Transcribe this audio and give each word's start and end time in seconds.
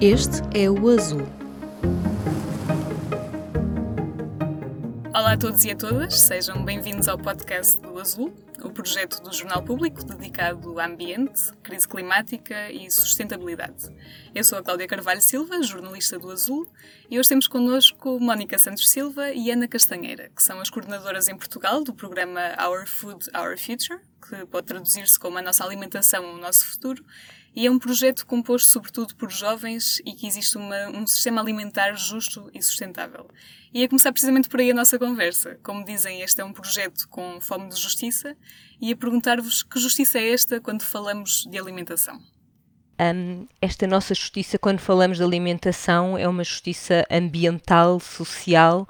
Este 0.00 0.42
é 0.54 0.68
o 0.68 0.90
Azul. 0.90 1.26
Olá 5.08 5.32
a 5.32 5.36
todos 5.38 5.64
e 5.64 5.70
a 5.70 5.74
todas, 5.74 6.20
sejam 6.20 6.62
bem-vindos 6.62 7.08
ao 7.08 7.16
podcast 7.16 7.80
do 7.80 7.98
Azul, 7.98 8.36
o 8.62 8.68
projeto 8.68 9.22
do 9.22 9.32
Jornal 9.32 9.62
Público 9.62 10.04
dedicado 10.04 10.78
a 10.78 10.84
ambiente, 10.84 11.50
crise 11.62 11.88
climática 11.88 12.70
e 12.70 12.90
sustentabilidade. 12.90 13.88
Eu 14.34 14.44
sou 14.44 14.58
a 14.58 14.62
Cláudia 14.62 14.86
Carvalho 14.86 15.22
Silva, 15.22 15.62
jornalista 15.62 16.18
do 16.18 16.30
Azul, 16.30 16.68
e 17.10 17.18
hoje 17.18 17.30
temos 17.30 17.48
connosco 17.48 18.20
Mónica 18.20 18.58
Santos 18.58 18.90
Silva 18.90 19.32
e 19.32 19.50
Ana 19.50 19.66
Castanheira, 19.66 20.30
que 20.36 20.42
são 20.42 20.60
as 20.60 20.68
coordenadoras 20.68 21.26
em 21.26 21.38
Portugal 21.38 21.82
do 21.82 21.94
programa 21.94 22.54
Our 22.62 22.86
Food, 22.86 23.30
Our 23.34 23.56
Future, 23.56 24.00
que 24.28 24.44
pode 24.44 24.66
traduzir-se 24.66 25.18
como 25.18 25.38
a 25.38 25.42
nossa 25.42 25.64
alimentação, 25.64 26.34
o 26.34 26.38
nosso 26.38 26.66
futuro, 26.66 27.02
e 27.56 27.66
é 27.66 27.70
um 27.70 27.78
projeto 27.78 28.26
composto 28.26 28.68
sobretudo 28.68 29.16
por 29.16 29.30
jovens 29.30 29.98
e 30.04 30.12
que 30.12 30.26
existe 30.26 30.58
uma, 30.58 30.88
um 30.90 31.06
sistema 31.06 31.40
alimentar 31.40 31.94
justo 31.94 32.50
e 32.52 32.62
sustentável. 32.62 33.26
E 33.72 33.82
a 33.82 33.88
começar 33.88 34.12
precisamente 34.12 34.48
por 34.48 34.60
aí 34.60 34.70
a 34.70 34.74
nossa 34.74 34.98
conversa. 34.98 35.58
Como 35.62 35.82
dizem, 35.82 36.20
este 36.20 36.42
é 36.42 36.44
um 36.44 36.52
projeto 36.52 37.08
com 37.08 37.40
fome 37.40 37.70
de 37.70 37.80
justiça 37.80 38.36
e 38.78 38.92
a 38.92 38.96
perguntar-vos 38.96 39.62
que 39.62 39.80
justiça 39.80 40.18
é 40.18 40.32
esta 40.32 40.60
quando 40.60 40.82
falamos 40.82 41.46
de 41.50 41.58
alimentação. 41.58 42.20
Um, 43.00 43.46
esta 43.60 43.86
nossa 43.86 44.14
justiça, 44.14 44.58
quando 44.58 44.78
falamos 44.78 45.18
de 45.18 45.24
alimentação, 45.24 46.16
é 46.16 46.28
uma 46.28 46.44
justiça 46.44 47.06
ambiental, 47.10 48.00
social, 48.00 48.86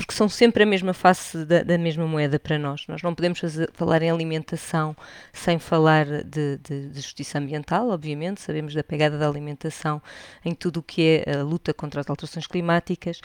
porque 0.00 0.14
são 0.14 0.30
sempre 0.30 0.62
a 0.62 0.66
mesma 0.66 0.94
face 0.94 1.44
da, 1.44 1.62
da 1.62 1.76
mesma 1.76 2.06
moeda 2.06 2.38
para 2.38 2.58
nós. 2.58 2.86
Nós 2.88 3.02
não 3.02 3.14
podemos 3.14 3.38
fazer, 3.38 3.68
falar 3.74 4.00
em 4.00 4.10
alimentação 4.10 4.96
sem 5.30 5.58
falar 5.58 6.06
de, 6.24 6.56
de, 6.56 6.88
de, 6.88 7.00
justiça 7.00 7.38
ambiental, 7.38 7.90
obviamente, 7.90 8.40
sabemos 8.40 8.72
da 8.72 8.82
pegada 8.82 9.18
da 9.18 9.28
alimentação 9.28 10.00
em 10.42 10.54
tudo 10.54 10.78
o 10.78 10.82
que 10.82 11.22
é 11.26 11.40
a 11.40 11.42
luta 11.42 11.74
contra 11.74 12.00
as 12.00 12.08
alterações 12.08 12.46
climáticas, 12.46 13.20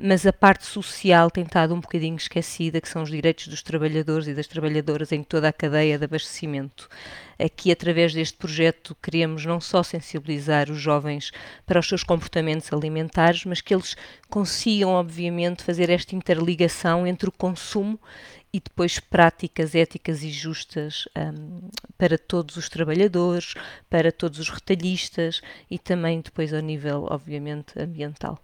mas 0.00 0.26
a 0.26 0.32
parte 0.32 0.64
social 0.64 1.30
tem 1.30 1.44
estado 1.44 1.74
um 1.74 1.80
bocadinho 1.80 2.16
esquecida, 2.16 2.80
que 2.80 2.88
são 2.88 3.02
os 3.02 3.10
direitos 3.10 3.48
dos 3.48 3.62
trabalhadores 3.62 4.26
e 4.26 4.32
das 4.32 4.46
trabalhadoras 4.46 5.12
em 5.12 5.22
toda 5.22 5.48
a 5.48 5.52
cadeia 5.52 5.98
de 5.98 6.06
abastecimento. 6.06 6.88
Aqui, 7.38 7.72
através 7.72 8.12
deste 8.12 8.36
projeto, 8.36 8.96
queremos 9.02 9.44
não 9.44 9.60
só 9.60 9.82
sensibilizar 9.82 10.70
os 10.70 10.80
jovens 10.80 11.30
para 11.66 11.80
os 11.80 11.88
seus 11.88 12.02
comportamentos 12.02 12.72
alimentares, 12.72 13.44
mas 13.44 13.60
que 13.60 13.74
eles 13.74 13.96
consigam, 14.28 14.90
obviamente, 14.90 15.62
fazer 15.62 15.90
esta 15.90 16.14
interligação 16.14 17.06
entre 17.06 17.28
o 17.28 17.32
consumo 17.32 17.98
e 18.52 18.60
depois 18.60 19.00
práticas 19.00 19.74
éticas 19.74 20.22
e 20.22 20.30
justas 20.30 21.08
um, 21.16 21.68
para 21.98 22.16
todos 22.16 22.56
os 22.56 22.68
trabalhadores, 22.68 23.54
para 23.90 24.12
todos 24.12 24.38
os 24.38 24.48
retalhistas 24.48 25.40
e 25.68 25.76
também 25.76 26.20
depois 26.20 26.54
ao 26.54 26.60
nível, 26.60 27.08
obviamente, 27.10 27.76
ambiental. 27.76 28.38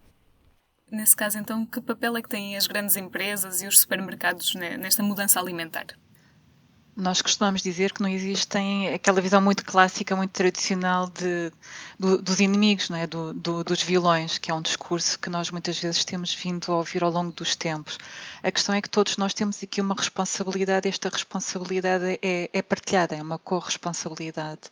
Nesse 0.91 1.15
caso, 1.15 1.37
então, 1.37 1.65
que 1.65 1.79
papel 1.79 2.17
é 2.17 2.21
que 2.21 2.27
têm 2.27 2.57
as 2.57 2.67
grandes 2.67 2.97
empresas 2.97 3.61
e 3.61 3.67
os 3.67 3.79
supermercados 3.79 4.53
nesta 4.55 5.01
mudança 5.01 5.39
alimentar? 5.39 5.85
Nós 6.95 7.21
costumamos 7.21 7.61
dizer 7.61 7.93
que 7.93 8.01
não 8.01 8.09
existem 8.09 8.93
aquela 8.93 9.21
visão 9.21 9.41
muito 9.41 9.63
clássica, 9.63 10.15
muito 10.15 10.31
tradicional 10.31 11.07
de, 11.07 11.51
do, 11.97 12.21
dos 12.21 12.39
inimigos, 12.39 12.89
não 12.89 12.97
é? 12.97 13.07
Do, 13.07 13.33
do, 13.33 13.63
dos 13.63 13.81
vilões, 13.81 14.37
que 14.37 14.51
é 14.51 14.53
um 14.53 14.61
discurso 14.61 15.17
que 15.17 15.29
nós 15.29 15.49
muitas 15.49 15.79
vezes 15.79 16.03
temos 16.03 16.33
vindo 16.33 16.71
a 16.71 16.75
ouvir 16.75 17.03
ao 17.03 17.11
longo 17.11 17.31
dos 17.31 17.55
tempos. 17.55 17.97
A 18.43 18.51
questão 18.51 18.75
é 18.75 18.81
que 18.81 18.89
todos 18.89 19.17
nós 19.17 19.33
temos 19.33 19.63
aqui 19.63 19.79
uma 19.81 19.95
responsabilidade, 19.95 20.87
esta 20.87 21.09
responsabilidade 21.09 22.19
é, 22.21 22.49
é 22.51 22.61
partilhada, 22.61 23.15
é 23.15 23.21
uma 23.21 23.39
corresponsabilidade 23.39 24.69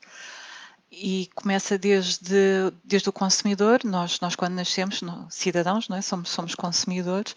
e 0.91 1.29
começa 1.35 1.77
desde, 1.77 2.71
desde 2.83 3.09
o 3.09 3.13
consumidor, 3.13 3.81
nós, 3.83 4.19
nós 4.19 4.35
quando 4.35 4.55
nascemos, 4.55 5.01
cidadãos, 5.29 5.87
não 5.87 5.95
é? 5.95 6.01
somos, 6.01 6.29
somos 6.29 6.55
consumidores, 6.55 7.35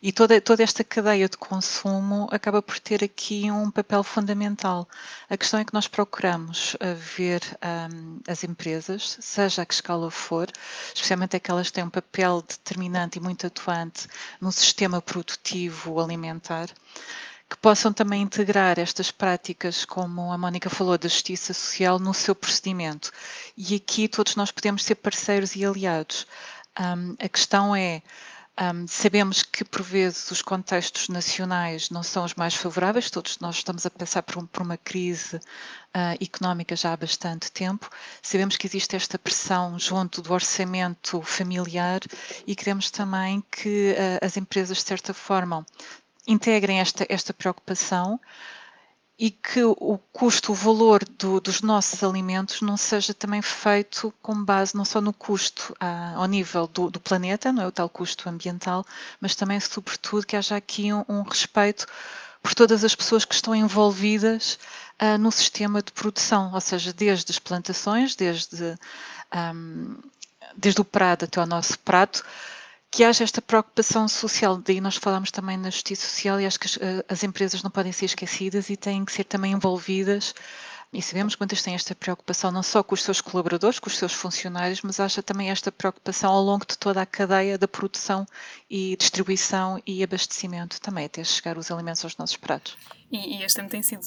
e 0.00 0.12
toda, 0.12 0.40
toda 0.40 0.62
esta 0.62 0.84
cadeia 0.84 1.28
de 1.28 1.36
consumo 1.36 2.28
acaba 2.30 2.62
por 2.62 2.78
ter 2.78 3.02
aqui 3.02 3.50
um 3.50 3.70
papel 3.70 4.04
fundamental. 4.04 4.88
A 5.28 5.36
questão 5.36 5.58
é 5.58 5.64
que 5.64 5.74
nós 5.74 5.88
procuramos 5.88 6.76
eh, 6.78 6.94
ver 6.94 7.42
um, 7.90 8.20
as 8.28 8.44
empresas, 8.44 9.16
seja 9.20 9.62
a 9.62 9.66
que 9.66 9.74
escala 9.74 10.10
for, 10.10 10.48
especialmente 10.94 11.36
aquelas 11.36 11.68
que 11.68 11.74
têm 11.74 11.84
um 11.84 11.90
papel 11.90 12.42
determinante 12.42 13.18
e 13.18 13.22
muito 13.22 13.46
atuante 13.46 14.06
no 14.40 14.52
sistema 14.52 15.02
produtivo 15.02 16.00
alimentar, 16.00 16.68
que 17.52 17.58
possam 17.58 17.92
também 17.92 18.22
integrar 18.22 18.78
estas 18.78 19.10
práticas, 19.10 19.84
como 19.84 20.32
a 20.32 20.38
Mónica 20.38 20.70
falou, 20.70 20.96
da 20.96 21.06
justiça 21.06 21.52
social 21.52 21.98
no 21.98 22.14
seu 22.14 22.34
procedimento. 22.34 23.12
E 23.54 23.74
aqui 23.74 24.08
todos 24.08 24.36
nós 24.36 24.50
podemos 24.50 24.82
ser 24.82 24.94
parceiros 24.94 25.54
e 25.54 25.62
aliados. 25.62 26.26
Um, 26.80 27.14
a 27.22 27.28
questão 27.28 27.76
é. 27.76 28.02
Um, 28.60 28.86
sabemos 28.86 29.42
que, 29.42 29.64
por 29.64 29.82
vezes, 29.82 30.30
os 30.30 30.42
contextos 30.42 31.08
nacionais 31.08 31.88
não 31.88 32.02
são 32.02 32.24
os 32.24 32.34
mais 32.34 32.54
favoráveis, 32.54 33.10
todos 33.10 33.38
nós 33.38 33.56
estamos 33.56 33.86
a 33.86 33.90
passar 33.90 34.22
por, 34.22 34.38
um, 34.38 34.46
por 34.46 34.62
uma 34.62 34.76
crise 34.76 35.36
uh, 35.36 36.22
económica 36.22 36.76
já 36.76 36.92
há 36.92 36.96
bastante 36.96 37.50
tempo. 37.50 37.88
Sabemos 38.22 38.58
que 38.58 38.66
existe 38.66 38.94
esta 38.94 39.18
pressão 39.18 39.78
junto 39.78 40.20
do 40.20 40.32
orçamento 40.34 41.22
familiar 41.22 42.00
e 42.46 42.54
queremos 42.54 42.90
também 42.90 43.42
que 43.50 43.92
uh, 43.92 44.24
as 44.24 44.36
empresas, 44.36 44.78
de 44.78 44.84
certa 44.84 45.14
forma, 45.14 45.66
integrem 46.26 46.80
esta, 46.80 47.06
esta 47.08 47.34
preocupação 47.34 48.20
e 49.18 49.30
que 49.30 49.62
o 49.62 49.98
custo, 50.12 50.52
o 50.52 50.54
valor 50.54 51.04
do, 51.04 51.40
dos 51.40 51.60
nossos 51.60 52.02
alimentos 52.02 52.60
não 52.60 52.76
seja 52.76 53.14
também 53.14 53.40
feito 53.40 54.12
com 54.20 54.42
base 54.44 54.74
não 54.74 54.84
só 54.84 55.00
no 55.00 55.12
custo 55.12 55.76
ah, 55.78 56.14
ao 56.16 56.26
nível 56.26 56.66
do, 56.66 56.90
do, 56.90 56.98
planeta, 56.98 57.52
não 57.52 57.62
é? 57.62 57.66
O 57.66 57.70
tal 57.70 57.88
custo 57.88 58.28
ambiental, 58.28 58.84
mas 59.20 59.34
também, 59.34 59.60
sobretudo, 59.60 60.26
que 60.26 60.34
haja 60.34 60.56
aqui 60.56 60.92
um, 60.92 61.04
um 61.08 61.22
respeito 61.22 61.86
por 62.42 62.54
todas 62.54 62.82
as 62.82 62.96
pessoas 62.96 63.24
que 63.24 63.34
estão 63.34 63.54
envolvidas 63.54 64.58
ah, 64.98 65.16
no 65.18 65.30
sistema 65.30 65.82
de 65.82 65.92
produção, 65.92 66.50
ou 66.52 66.60
seja, 66.60 66.92
desde 66.92 67.30
as 67.30 67.38
plantações, 67.38 68.16
desde, 68.16 68.76
um, 69.54 69.98
desde 70.56 70.80
o 70.80 70.84
prado 70.84 71.26
até 71.26 71.40
o 71.40 71.46
nosso 71.46 71.78
prato, 71.78 72.24
que 72.92 73.02
haja 73.02 73.24
esta 73.24 73.40
preocupação 73.40 74.06
social. 74.06 74.58
Daí 74.58 74.78
nós 74.78 74.96
falamos 74.96 75.30
também 75.30 75.56
na 75.56 75.70
justiça 75.70 76.06
social 76.06 76.38
e 76.38 76.44
acho 76.44 76.60
que 76.60 76.66
as, 76.66 76.76
eh, 76.76 77.04
as, 77.08 77.24
empresas 77.24 77.62
não 77.62 77.70
podem 77.70 77.90
ser 77.90 78.04
esquecidas 78.04 78.68
e 78.68 78.76
têm 78.76 79.02
que 79.02 79.12
ser 79.12 79.24
também 79.24 79.52
envolvidas. 79.52 80.34
E 80.92 81.00
sabemos 81.00 81.34
que 81.34 81.40
muitas 81.40 81.62
têm 81.62 81.74
esta 81.74 81.94
preocupação 81.94 82.52
não 82.52 82.62
só 82.62 82.82
com 82.82 82.94
os 82.94 83.02
seus 83.02 83.22
colaboradores, 83.22 83.78
com 83.78 83.88
os 83.88 83.96
seus 83.96 84.12
funcionários, 84.12 84.82
mas 84.82 85.00
haja 85.00 85.22
também 85.22 85.48
esta 85.50 85.72
preocupação 85.72 86.30
ao 86.30 86.42
longo 86.42 86.66
de 86.66 86.76
toda 86.76 87.00
a 87.00 87.06
cadeia 87.06 87.56
da 87.56 87.66
produção 87.66 88.26
e 88.68 88.94
distribuição 88.98 89.80
e 89.86 90.04
abastecimento, 90.04 90.78
também 90.78 91.06
até 91.06 91.24
chegar 91.24 91.56
os 91.56 91.70
alimentos 91.70 92.04
aos 92.04 92.18
nossos 92.18 92.36
pratos. 92.36 92.76
E, 93.10 93.38
e 93.38 93.42
este 93.42 93.58
ano 93.58 93.70
tem 93.70 93.82
sido 93.82 94.02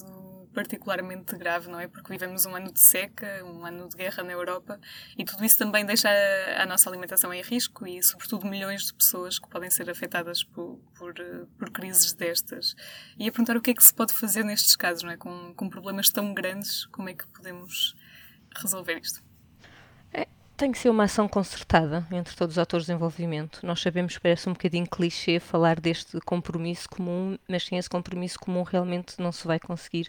particularmente 0.55 1.38
grave, 1.38 1.69
não 1.69 1.79
é? 1.79 1.88
Porque 1.88 2.09
vivemos 2.09 2.45
um 2.45 2.55
ano 2.55 2.71
de 2.71 2.79
seca, 2.79 3.43
um 3.43 3.66
ano 3.66 3.89
de 3.89 3.97
guerra 3.97 4.23
na 4.23 4.31
Europa 4.31 4.79
e 5.17 5.25
tudo 5.25 5.43
isso 5.43 5.57
também 5.57 5.85
deixa 5.85 6.09
a, 6.57 6.66
nossa 6.66 6.89
alimentação 6.89 7.33
em 7.33 7.41
risco 7.41 7.85
e, 7.85 8.01
sobretudo, 8.01 8.47
milhões 8.47 8.85
de 8.85 8.93
pessoas 8.93 9.38
que 9.38 9.49
podem 9.49 9.69
ser 9.69 9.89
afetadas 9.89 10.43
por, 10.43 10.79
por, 10.97 11.13
por, 11.59 11.69
crises 11.69 12.13
destas. 12.13 12.73
E 13.19 13.27
a 13.27 13.31
perguntar 13.31 13.57
o 13.57 13.61
que 13.61 13.71
é 13.71 13.73
que 13.73 13.83
se 13.83 13.93
pode 13.93 14.13
fazer 14.13 14.45
nestes 14.45 14.77
casos, 14.77 15.03
não 15.03 15.11
é? 15.11 15.17
Com, 15.17 15.53
com 15.53 15.69
problemas 15.69 16.09
tão 16.09 16.33
grandes, 16.33 16.85
como 16.85 17.09
é 17.09 17.13
que 17.13 17.27
podemos 17.27 17.93
resolver 18.55 18.97
isto? 18.97 19.24
Tem 20.57 20.71
que 20.71 20.77
ser 20.77 20.89
uma 20.89 21.03
ação 21.03 21.27
concertada 21.27 22.07
entre 22.09 22.33
todos 22.33 22.55
os 22.55 22.57
atores 22.57 22.85
de 22.85 22.93
envolvimento. 22.93 23.59
Nós 23.66 23.81
sabemos 23.81 24.16
que 24.16 24.21
parece 24.21 24.47
um 24.47 24.53
bocadinho 24.53 24.88
clichê 24.88 25.38
falar 25.38 25.81
deste 25.81 26.17
compromisso 26.21 26.90
comum, 26.90 27.37
mas 27.46 27.66
sem 27.66 27.78
esse 27.78 27.90
compromisso 27.90 28.40
comum 28.40 28.63
realmente 28.63 29.19
não 29.19 29.34
se 29.34 29.46
vai 29.46 29.59
conseguir 29.59 30.07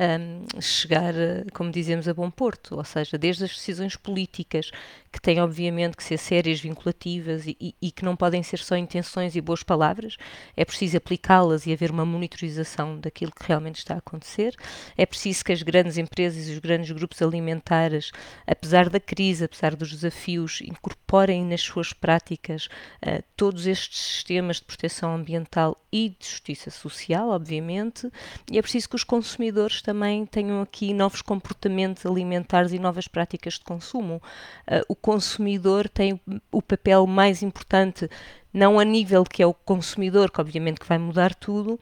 um, 0.00 0.60
chegar, 0.60 1.14
como 1.52 1.70
dizemos, 1.70 2.08
a 2.08 2.14
bom 2.14 2.30
porto. 2.30 2.76
Ou 2.76 2.84
seja, 2.84 3.16
desde 3.16 3.44
as 3.44 3.50
decisões 3.50 3.94
políticas, 3.94 4.72
que 5.12 5.20
têm 5.20 5.40
obviamente 5.40 5.96
que 5.96 6.02
ser 6.02 6.18
sérias, 6.18 6.60
vinculativas 6.60 7.46
e, 7.46 7.56
e, 7.60 7.74
e 7.80 7.92
que 7.92 8.04
não 8.04 8.16
podem 8.16 8.42
ser 8.42 8.58
só 8.58 8.76
intenções 8.76 9.36
e 9.36 9.40
boas 9.40 9.62
palavras, 9.62 10.16
é 10.56 10.64
preciso 10.64 10.96
aplicá-las 10.96 11.66
e 11.66 11.72
haver 11.72 11.92
uma 11.92 12.04
monitorização 12.04 12.98
daquilo 12.98 13.30
que 13.30 13.46
realmente 13.46 13.76
está 13.76 13.94
a 13.94 13.98
acontecer. 13.98 14.56
É 14.96 15.06
preciso 15.06 15.44
que 15.44 15.52
as 15.52 15.62
grandes 15.62 15.98
empresas 15.98 16.48
e 16.48 16.52
os 16.52 16.58
grandes 16.58 16.90
grupos 16.90 17.22
alimentares, 17.22 18.10
apesar 18.44 18.90
da 18.90 18.98
crise, 18.98 19.44
apesar 19.44 19.76
do 19.76 19.84
dos 19.84 19.92
desafios, 19.92 20.60
incorporem 20.62 21.44
nas 21.44 21.60
suas 21.60 21.92
práticas 21.92 22.66
uh, 22.66 23.22
todos 23.36 23.66
estes 23.66 24.00
sistemas 24.00 24.56
de 24.56 24.64
proteção 24.64 25.14
ambiental 25.14 25.76
e 25.92 26.08
de 26.08 26.26
justiça 26.26 26.70
social, 26.70 27.28
obviamente, 27.28 28.10
e 28.50 28.58
é 28.58 28.62
preciso 28.62 28.88
que 28.88 28.96
os 28.96 29.04
consumidores 29.04 29.82
também 29.84 30.24
tenham 30.24 30.62
aqui 30.62 30.94
novos 30.94 31.20
comportamentos 31.20 32.06
alimentares 32.06 32.72
e 32.72 32.78
novas 32.78 33.06
práticas 33.06 33.54
de 33.54 33.60
consumo. 33.60 34.16
Uh, 34.66 34.80
o 34.88 34.96
consumidor 34.96 35.90
tem 35.90 36.18
o 36.50 36.62
papel 36.62 37.06
mais 37.06 37.42
importante, 37.42 38.08
não 38.50 38.80
a 38.80 38.84
nível 38.84 39.24
que 39.24 39.42
é 39.42 39.46
o 39.46 39.52
consumidor, 39.52 40.30
que 40.30 40.40
obviamente 40.40 40.80
que 40.80 40.88
vai 40.88 40.96
mudar 40.96 41.34
tudo, 41.34 41.78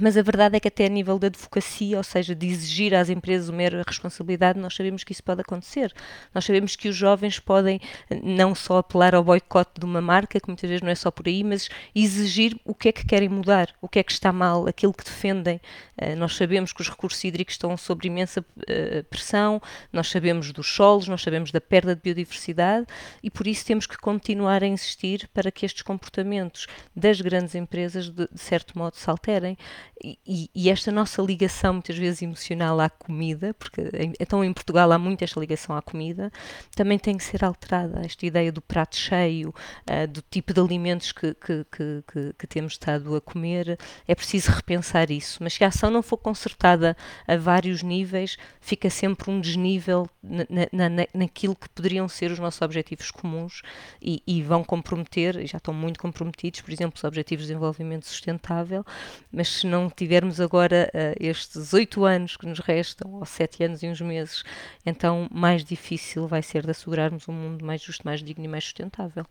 mas 0.00 0.16
a 0.16 0.22
verdade 0.22 0.56
é 0.56 0.60
que 0.60 0.68
até 0.68 0.86
a 0.86 0.88
nível 0.88 1.18
da 1.18 1.26
advocacia, 1.28 1.96
ou 1.96 2.04
seja, 2.04 2.34
de 2.34 2.46
exigir 2.46 2.94
às 2.94 3.08
empresas 3.08 3.48
uma 3.48 3.62
responsabilidade, 3.86 4.58
nós 4.58 4.74
sabemos 4.74 5.04
que 5.04 5.12
isso 5.12 5.22
pode 5.22 5.40
acontecer. 5.40 5.92
Nós 6.34 6.44
sabemos 6.44 6.76
que 6.76 6.88
os 6.88 6.96
jovens 6.96 7.38
podem 7.38 7.80
não 8.22 8.54
só 8.54 8.78
apelar 8.78 9.14
ao 9.14 9.24
boicote 9.24 9.72
de 9.78 9.84
uma 9.84 10.00
marca, 10.00 10.40
que 10.40 10.48
muitas 10.48 10.68
vezes 10.68 10.82
não 10.82 10.90
é 10.90 10.94
só 10.94 11.10
por 11.10 11.26
aí, 11.26 11.42
mas 11.42 11.68
exigir 11.94 12.58
o 12.64 12.74
que 12.74 12.88
é 12.88 12.92
que 12.92 13.06
querem 13.06 13.28
mudar, 13.28 13.68
o 13.80 13.88
que 13.88 13.98
é 13.98 14.02
que 14.02 14.12
está 14.12 14.32
mal, 14.32 14.66
aquilo 14.66 14.92
que 14.92 15.04
defendem. 15.04 15.60
Uh, 16.00 16.16
nós 16.16 16.36
sabemos 16.36 16.72
que 16.72 16.80
os 16.80 16.88
recursos 16.88 17.22
hídricos 17.24 17.54
estão 17.54 17.76
sob 17.76 18.06
imensa 18.06 18.40
uh, 18.40 19.04
pressão, 19.04 19.60
nós 19.92 20.08
sabemos 20.08 20.52
dos 20.52 20.68
solos, 20.68 21.08
nós 21.08 21.22
sabemos 21.22 21.50
da 21.50 21.60
perda 21.60 21.94
de 21.94 22.02
biodiversidade 22.02 22.86
e 23.22 23.30
por 23.30 23.46
isso 23.46 23.64
temos 23.64 23.86
que 23.86 23.96
continuar 23.98 24.62
a 24.62 24.66
insistir 24.66 25.28
para 25.34 25.50
que 25.50 25.66
estes 25.66 25.82
comportamentos 25.82 26.66
das 26.94 27.20
grandes 27.20 27.54
empresas, 27.54 28.08
de 28.10 28.28
certo 28.36 28.78
modo, 28.78 28.96
se 28.96 29.08
alterem. 29.10 29.56
E, 30.02 30.48
e, 30.54 30.70
esta 30.70 30.92
nossa 30.92 31.20
ligação, 31.20 31.74
muitas 31.74 31.96
vezes 31.96 32.22
emocional 32.22 32.78
à 32.78 32.88
comida, 32.88 33.52
porque 33.54 33.82
então 34.20 34.44
em 34.44 34.52
Portugal 34.52 34.92
há 34.92 34.98
muito 34.98 35.24
esta 35.24 35.40
ligação 35.40 35.76
à 35.76 35.82
comida, 35.82 36.30
também 36.74 36.98
tem 36.98 37.16
que 37.16 37.24
ser 37.24 37.44
alterada. 37.44 38.00
Esta 38.04 38.24
ideia 38.24 38.52
do 38.52 38.62
prato 38.62 38.96
cheio, 38.96 39.48
uh, 39.48 40.06
do 40.06 40.22
tipo 40.22 40.54
de 40.54 40.60
alimentos 40.60 41.10
que, 41.10 41.34
que, 41.34 41.66
que, 41.72 42.34
que, 42.38 42.46
temos 42.46 42.74
estado 42.74 43.16
a 43.16 43.20
comer, 43.20 43.78
é 44.06 44.14
preciso 44.14 44.52
repensar 44.52 45.10
isso. 45.10 45.42
Mas 45.42 45.54
se 45.54 45.64
a 45.64 45.68
ação 45.68 45.90
não 45.90 46.02
for 46.02 46.18
consertada 46.18 46.96
a 47.26 47.36
vários 47.36 47.82
níveis, 47.82 48.36
fica 48.60 48.88
sempre 48.88 49.30
um 49.30 49.40
desnível 49.40 50.08
na, 50.22 50.46
na, 50.72 50.88
na, 50.88 51.06
naquilo 51.12 51.56
que 51.56 51.68
poderiam 51.70 52.08
ser 52.08 52.30
os 52.30 52.38
nossos 52.38 52.62
objetivos 52.62 53.10
comuns 53.10 53.62
e, 54.00 54.22
e 54.26 54.42
vão 54.42 54.62
comprometer, 54.62 55.46
já 55.46 55.58
estão 55.58 55.74
muito 55.74 55.98
comprometidos, 55.98 56.60
por 56.60 56.72
exemplo, 56.72 56.96
os 56.96 57.04
Objetivos 57.04 57.46
de 57.46 57.52
Desenvolvimento 57.52 58.06
Sustentável, 58.06 58.84
mas 59.32 59.48
se 59.48 59.66
não 59.66 59.77
tivermos 59.86 60.40
agora 60.40 60.90
uh, 60.94 61.14
estes 61.20 61.74
oito 61.74 62.06
anos 62.06 62.38
que 62.38 62.46
nos 62.46 62.58
restam, 62.58 63.12
ou 63.12 63.26
sete 63.26 63.62
anos 63.62 63.82
e 63.82 63.86
uns 63.86 64.00
meses, 64.00 64.42
então 64.86 65.28
mais 65.30 65.62
difícil 65.62 66.26
vai 66.26 66.42
ser 66.42 66.64
de 66.64 66.70
assegurarmos 66.70 67.28
um 67.28 67.32
mundo 67.32 67.62
mais 67.62 67.82
justo, 67.82 68.02
mais 68.06 68.22
digno 68.22 68.46
e 68.46 68.48
mais 68.48 68.64
sustentável. 68.64 69.26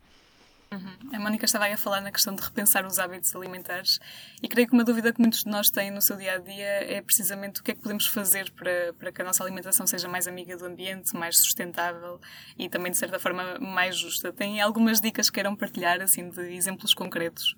Uhum. 0.71 1.15
A 1.15 1.19
Mónica 1.19 1.45
estava 1.45 1.63
aí 1.63 1.71
a 1.71 1.77
falar 1.77 2.01
na 2.01 2.11
questão 2.11 2.35
de 2.35 2.41
repensar 2.43 2.85
os 2.85 2.99
hábitos 2.99 3.33
alimentares 3.33 3.99
e 4.43 4.49
creio 4.49 4.67
que 4.67 4.73
uma 4.73 4.83
dúvida 4.83 5.13
que 5.13 5.21
muitos 5.21 5.45
de 5.45 5.49
nós 5.49 5.69
têm 5.69 5.89
no 5.91 6.01
seu 6.01 6.17
dia 6.17 6.33
a 6.33 6.37
dia 6.39 6.93
é 6.93 7.01
precisamente 7.01 7.61
o 7.61 7.63
que 7.63 7.71
é 7.71 7.75
que 7.75 7.81
podemos 7.81 8.05
fazer 8.05 8.51
para, 8.51 8.93
para 8.93 9.11
que 9.11 9.21
a 9.21 9.25
nossa 9.25 9.43
alimentação 9.43 9.87
seja 9.87 10.09
mais 10.09 10.27
amiga 10.27 10.57
do 10.57 10.65
ambiente, 10.65 11.15
mais 11.15 11.37
sustentável 11.37 12.19
e 12.57 12.67
também 12.67 12.91
de 12.91 12.97
certa 12.97 13.17
forma 13.17 13.57
mais 13.59 13.97
justa. 13.97 14.33
Tem 14.33 14.59
algumas 14.59 14.99
dicas 14.99 15.29
que 15.29 15.35
queiram 15.35 15.55
partilhar, 15.55 16.01
assim, 16.01 16.29
de 16.29 16.53
exemplos 16.53 16.93
concretos? 16.93 17.55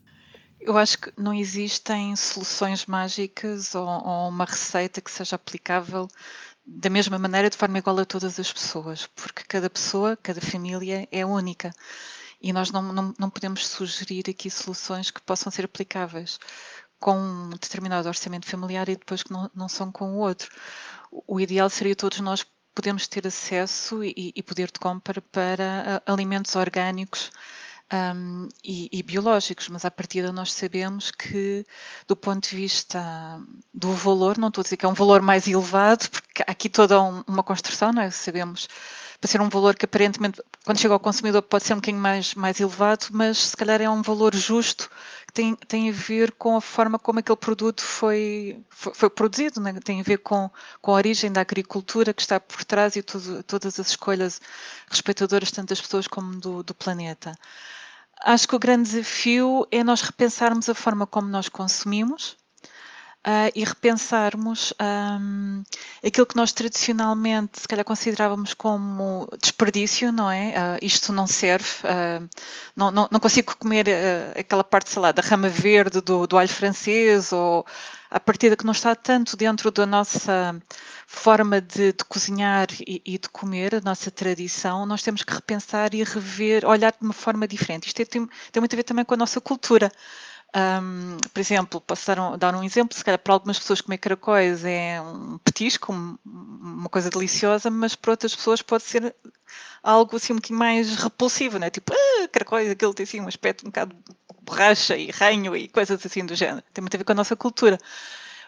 Eu 0.59 0.77
acho 0.77 0.97
que 1.00 1.13
não 1.17 1.33
existem 1.33 2.15
soluções 2.15 2.85
mágicas 2.85 3.73
ou, 3.75 3.88
ou, 3.88 4.29
uma 4.29 4.45
receita 4.45 5.01
que 5.01 5.09
seja 5.09 5.35
aplicável 5.35 6.07
da 6.65 6.89
mesma 6.89 7.17
maneira, 7.17 7.50
de 7.50 7.57
forma 7.57 7.77
igual 7.79 7.97
a 8.00 8.06
todas 8.06 8.39
as 8.39 8.51
pessoas, 8.51 9.07
porque 9.07 9.44
cada 9.44 9.69
pessoa, 9.69 10.17
cada 10.17 10.41
família 10.41 11.07
é 11.11 11.25
única 11.25 11.73
e 12.41 12.53
nós 12.53 12.71
não, 12.71 12.81
não, 12.94 13.13
não 13.17 13.29
podemos 13.29 13.67
sugerir 13.67 14.25
aqui 14.29 14.50
soluções 14.50 15.11
que 15.11 15.21
possam 15.21 15.51
ser 15.51 15.65
aplicáveis 15.65 16.39
com 17.00 17.17
um 17.17 17.50
determinado 17.51 18.07
orçamento 18.07 18.45
familiar 18.45 18.89
e 18.89 18.95
depois 18.95 19.23
que 19.23 19.31
não, 19.31 19.50
não 19.56 19.69
são 19.69 19.91
com 19.91 20.13
o 20.13 20.17
outro. 20.17 20.50
O 21.25 21.39
ideal 21.39 21.69
seria 21.69 21.95
todos 21.95 22.19
nós 22.19 22.45
podermos 22.75 23.07
ter 23.07 23.25
acesso 23.25 24.03
e, 24.03 24.31
e 24.35 24.44
poder 24.44 24.67
de 24.71 24.79
compra 24.79 25.21
para 25.21 26.03
alimentos 26.06 26.56
orgânicos 26.56 27.31
um, 27.91 28.47
e, 28.63 28.89
e, 28.91 29.03
biológicos, 29.03 29.68
mas 29.69 29.83
à 29.86 29.91
partida 29.91 30.31
nós 30.31 30.53
sabemos 30.53 31.12
que, 31.12 31.65
do 32.07 32.15
ponto 32.15 32.50
de 32.50 32.56
vista 32.56 33.41
do 33.74 33.91
valor, 33.94 34.38
não 34.38 34.50
estou 34.50 34.62
a 34.62 34.63
dizer 34.63 34.77
que 34.77 34.86
é 34.86 34.89
um 34.89 34.94
valor 34.94 35.21
mais 35.21 35.47
elevado, 35.47 36.09
porque 36.09 36.44
aqui 36.45 36.69
toda 36.69 37.01
um, 37.01 37.24
uma 37.27 37.44
construção, 37.44 37.91
não 37.91 38.01
é? 38.01 38.12
Sabemos 38.12 38.68
para 39.19 39.30
ser 39.30 39.41
um 39.41 39.50
valor 39.50 39.75
que 39.75 39.86
aparentemente, 39.86 40.41
quando 40.63 40.80
chega 40.80 40.94
ao 40.94 41.00
consumidor, 41.00 41.41
pode 41.41 41.65
ser 41.65 41.74
um 41.74 41.77
bocadinho 41.77 42.01
mais, 42.01 42.33
mais 42.36 42.59
elevado, 42.59 43.07
mas 43.12 43.38
se 43.50 43.57
calhar 43.57 43.81
é 43.81 43.89
um 43.89 44.01
valor 44.01 44.33
justo 44.33 44.89
que 45.27 45.33
tem, 45.33 45.56
tem 45.56 45.89
a 45.89 45.92
ver 45.92 46.31
com 46.31 46.56
a 46.56 46.62
forma 46.62 46.97
como 46.97 47.19
aquele 47.19 47.35
produto 47.35 47.81
foi, 47.83 48.63
foi, 48.69 48.94
foi 48.94 49.09
produzido, 49.09 49.59
né? 49.59 49.74
tem 49.83 50.00
a 50.00 50.03
ver 50.03 50.19
com, 50.19 50.50
com 50.81 50.92
a 50.92 50.95
origem 50.95 51.31
da 51.31 51.42
agricultura 51.42 52.13
que 52.13 52.21
está 52.21 52.39
por 52.39 52.63
trás 52.63 52.95
e 52.95 53.03
tudo, 53.03 53.44
todas 53.44 53.77
as 53.80 53.89
escolhas 53.89 54.42
respeitadoras 54.89 55.51
tanto 55.51 55.69
das 55.69 55.81
pessoas 55.81 56.07
como 56.07 56.39
do, 56.39 56.63
do 56.63 56.74
planeta. 56.74 57.38
Acho 58.24 58.48
que 58.48 58.56
o 58.56 58.60
grande 58.60 58.89
desafio 58.89 59.68
é 59.71 59.83
nós 59.83 60.01
repensarmos 60.01 60.68
a 60.69 60.75
forma 60.75 61.07
como 61.07 61.30
nós 61.30 61.48
consumimos 61.48 62.38
uh, 63.25 63.51
e 63.56 63.63
repensarmos 63.63 64.74
um, 64.81 65.63
aquilo 66.06 66.25
que 66.25 66.36
nós 66.36 66.51
tradicionalmente, 66.51 67.62
se 67.62 67.68
calhar, 67.68 67.86
considerávamos 67.86 68.54
como 68.54 69.27
desperdício, 69.42 70.12
não 70.12 70.30
é? 70.30 70.50
Uh, 70.50 70.86
isto 70.86 71.12
não 71.13 71.27
serve, 71.27 71.69
uh, 71.83 72.30
não, 72.75 72.92
não, 72.92 73.07
não, 73.12 73.19
consigo 73.19 73.56
comer 73.57 73.86
aquela 74.38 74.63
parte, 74.63 74.89
sei 74.89 75.01
lá, 75.01 75.12
da 75.12 75.21
rama 75.21 75.50
verde 75.50 76.01
do, 76.01 76.27
do 76.27 76.38
alho 76.38 76.50
francês 76.50 77.31
ou 77.31 77.66
a 78.09 78.19
partida 78.19 78.56
que 78.57 78.65
não 78.65 78.71
está 78.71 78.95
tanto 78.95 79.38
dentro 79.38 79.69
da 79.71 79.85
nossa 79.85 80.59
forma 81.06 81.61
de, 81.61 81.94
de 81.94 82.03
cozinhar 82.06 82.67
e, 82.85 83.01
e, 83.06 83.17
de 83.17 83.29
comer, 83.29 83.75
a 83.75 83.81
nossa 83.81 84.09
tradição, 84.09 84.85
nós 84.85 85.03
temos 85.03 85.23
que 85.23 85.33
repensar 85.33 85.94
e 85.94 86.03
rever, 86.03 86.65
olhar 86.65 86.91
de 86.91 86.97
uma 87.01 87.13
forma 87.13 87.47
diferente. 87.47 87.88
Isto 87.88 88.06
tem, 88.06 88.27
tem 88.51 88.61
muito 88.61 88.73
a 88.73 88.77
ver 88.77 88.83
também 88.83 89.06
com 89.06 89.13
a 89.13 89.17
nossa 89.17 89.39
cultura. 89.39 89.91
Um, 90.55 91.17
por 91.31 91.39
exemplo, 91.39 91.79
posso 91.79 92.05
dar 92.37 92.55
um, 92.55 92.63
exemplo, 92.63 92.97
se 92.97 93.03
calhar 93.03 93.19
para 93.19 93.33
algumas 93.33 93.59
pessoas 93.59 93.81
comer 93.81 93.99
caracóis 93.99 94.65
é 94.65 94.99
um 94.99 95.37
petisco, 95.37 95.93
um, 95.93 96.17
uma 96.25 96.89
coisa 96.89 97.09
deliciosa, 97.09 97.69
mas 97.69 97.95
para 97.95 98.11
outras 98.11 98.35
pessoas 98.35 98.61
pode 98.61 98.83
ser 98.83 99.15
algo 99.83 100.15
assim 100.15 100.33
um 100.33 100.37
bocadinho 100.37 100.57
mais 100.57 100.95
repulsivo, 100.95 101.59
né? 101.59 101.69
tipo, 101.69 101.93
ah, 101.93 102.27
caracóis, 102.29 102.69
aquilo 102.69 102.95
tem 102.95 103.03
assim 103.03 103.21
um 103.21 103.27
aspecto 103.27 103.63
um 103.63 103.69
bocado 103.69 103.95
borracha 104.41 104.97
e 104.97 105.11
ranho 105.11 105.55
e 105.55 105.67
coisas 105.67 106.03
assim 106.03 106.25
do 106.25 106.35
género. 106.35 106.63
Tem 106.73 106.81
muito 106.81 106.95
a 106.95 106.97
ver 106.97 107.03
com 107.03 107.11
a 107.11 107.15
nossa 107.15 107.35
cultura. 107.35 107.77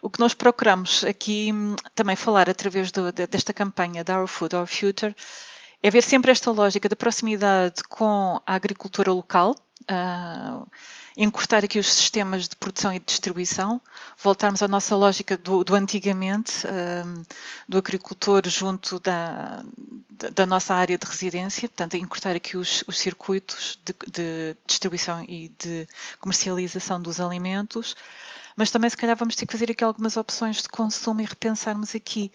O 0.01 0.09
que 0.09 0.19
nós 0.19 0.33
procuramos 0.33 1.03
aqui 1.03 1.51
hum, 1.53 1.75
também 1.93 2.15
falar 2.15 2.49
através 2.49 2.91
do, 2.91 3.11
desta 3.11 3.53
campanha 3.53 4.03
da 4.03 4.19
Our 4.19 4.27
Food, 4.27 4.55
Our 4.55 4.65
Future, 4.65 5.15
é 5.83 5.91
ver 5.91 6.01
sempre 6.01 6.31
esta 6.31 6.51
lógica 6.51 6.89
de 6.89 6.95
proximidade 6.95 7.83
com 7.87 8.41
a 8.45 8.55
agricultura 8.55 9.11
local, 9.11 9.55
uh, 9.83 10.67
encurtar 11.17 11.63
aqui 11.63 11.77
os 11.77 11.91
sistemas 11.91 12.47
de 12.47 12.55
produção 12.55 12.93
e 12.93 12.99
de 12.99 13.05
distribuição, 13.05 13.81
voltarmos 14.17 14.61
à 14.61 14.67
nossa 14.67 14.95
lógica 14.95 15.37
do, 15.37 15.63
do 15.63 15.75
antigamente, 15.75 16.65
um, 16.67 17.23
do 17.67 17.77
agricultor 17.77 18.47
junto 18.47 18.99
da, 18.99 19.63
da, 20.33 20.45
nossa 20.45 20.73
área 20.73 20.97
de 20.97 21.05
residência, 21.05 21.67
portanto, 21.67 21.95
encurtar 21.95 22.35
aqui 22.35 22.55
os, 22.55 22.83
os 22.87 22.97
circuitos 22.97 23.79
de, 23.83 23.93
de 24.11 24.57
distribuição 24.65 25.23
e 25.27 25.49
de 25.59 25.87
comercialização 26.19 27.01
dos 27.01 27.19
alimentos, 27.19 27.95
mas 28.55 28.71
também 28.71 28.89
se 28.89 28.97
calhar 28.97 29.15
vamos 29.15 29.35
ter 29.35 29.45
que 29.45 29.53
fazer 29.53 29.71
aqui 29.71 29.83
algumas 29.83 30.17
opções 30.17 30.61
de 30.61 30.69
consumo 30.69 31.21
e 31.21 31.25
repensarmos 31.25 31.95
aqui 31.95 32.31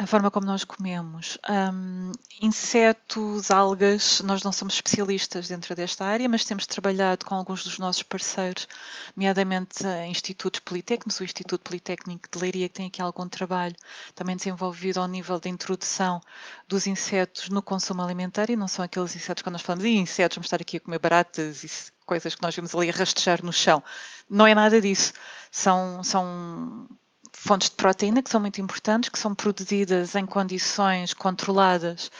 a 0.00 0.06
forma 0.06 0.30
como 0.30 0.46
nós 0.46 0.64
comemos. 0.64 1.36
Um, 1.46 2.10
insetos, 2.40 3.50
algas, 3.50 4.22
nós 4.22 4.42
não 4.42 4.50
somos 4.50 4.72
especialistas 4.72 5.48
dentro 5.48 5.74
desta 5.74 6.06
área, 6.06 6.26
mas 6.26 6.42
temos 6.42 6.66
trabalhado 6.66 7.26
com 7.26 7.34
alguns 7.34 7.62
dos 7.62 7.78
nossos 7.78 8.02
parceiros, 8.02 8.66
nomeadamente 9.14 9.86
institutos 10.08 10.60
politécnicos, 10.60 11.20
o 11.20 11.24
Instituto 11.24 11.60
Politécnico 11.60 12.26
de 12.32 12.38
Leiria, 12.38 12.66
que 12.70 12.76
tem 12.76 12.86
aqui 12.86 13.02
algum 13.02 13.28
trabalho 13.28 13.76
também 14.14 14.36
desenvolvido 14.36 15.00
ao 15.00 15.06
nível 15.06 15.38
da 15.38 15.50
introdução 15.50 16.18
dos 16.66 16.86
insetos 16.86 17.50
no 17.50 17.60
consumo 17.60 18.00
alimentar, 18.00 18.48
e 18.48 18.56
não 18.56 18.68
são 18.68 18.82
aqueles 18.82 19.14
insetos 19.14 19.42
que 19.42 19.50
nós 19.50 19.60
falamos, 19.60 19.84
e 19.84 19.98
insetos, 19.98 20.36
vamos 20.36 20.46
estar 20.46 20.62
aqui 20.62 20.78
a 20.78 20.80
comer 20.80 20.98
baratas 20.98 21.62
e 21.62 21.92
coisas 22.06 22.34
que 22.34 22.40
nós 22.40 22.56
vimos 22.56 22.74
ali 22.74 22.88
a 22.88 22.92
rastejar 22.92 23.44
no 23.44 23.52
chão. 23.52 23.82
Não 24.30 24.46
é 24.46 24.54
nada 24.54 24.80
disso. 24.80 25.12
São, 25.50 26.02
são 26.02 26.88
fontes 27.32 27.70
de 27.70 27.76
proteína 27.76 28.22
que 28.22 28.30
são 28.30 28.40
muito 28.40 28.60
importantes, 28.60 29.08
que 29.08 29.18
são 29.18 29.34
produzidas 29.34 30.14
em 30.14 30.26
condições 30.26 31.14
controladas, 31.14 32.10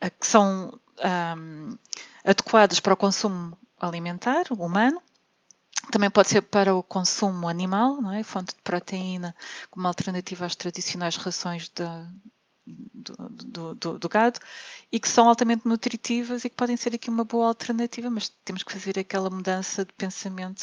eh, 0.00 0.10
que 0.10 0.26
são 0.26 0.78
um, 1.38 1.78
adequadas 2.24 2.80
para 2.80 2.94
o 2.94 2.96
consumo 2.96 3.56
alimentar 3.80 4.44
humano. 4.50 5.00
Também 5.90 6.10
pode 6.10 6.28
ser 6.28 6.42
para 6.42 6.74
o 6.74 6.82
consumo 6.82 7.48
animal, 7.48 8.00
não 8.00 8.12
é? 8.12 8.22
fonte 8.22 8.54
de 8.54 8.62
proteína 8.62 9.34
como 9.70 9.86
alternativa 9.86 10.44
às 10.44 10.56
tradicionais 10.56 11.16
rações 11.16 11.68
de, 11.68 11.84
do, 12.66 13.14
do, 13.28 13.74
do, 13.74 13.98
do, 13.98 14.08
gado 14.08 14.40
e 14.90 14.98
que 14.98 15.08
são 15.08 15.28
altamente 15.28 15.66
nutritivas 15.68 16.44
e 16.44 16.50
que 16.50 16.56
podem 16.56 16.76
ser 16.76 16.94
aqui 16.94 17.08
uma 17.08 17.24
boa 17.24 17.48
alternativa, 17.48 18.10
mas 18.10 18.28
temos 18.44 18.62
que 18.64 18.72
fazer 18.72 18.98
aquela 18.98 19.30
mudança 19.30 19.84
de 19.84 19.92
pensamento 19.92 20.62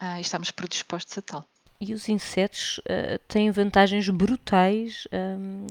uh, 0.00 0.18
e 0.18 0.20
estamos 0.20 0.50
predispostos 0.50 1.16
a 1.16 1.22
tal. 1.22 1.48
E 1.82 1.92
os 1.92 2.08
insetos 2.08 2.78
uh, 2.78 3.18
têm 3.26 3.50
vantagens 3.50 4.08
brutais 4.08 5.08
um, 5.12 5.66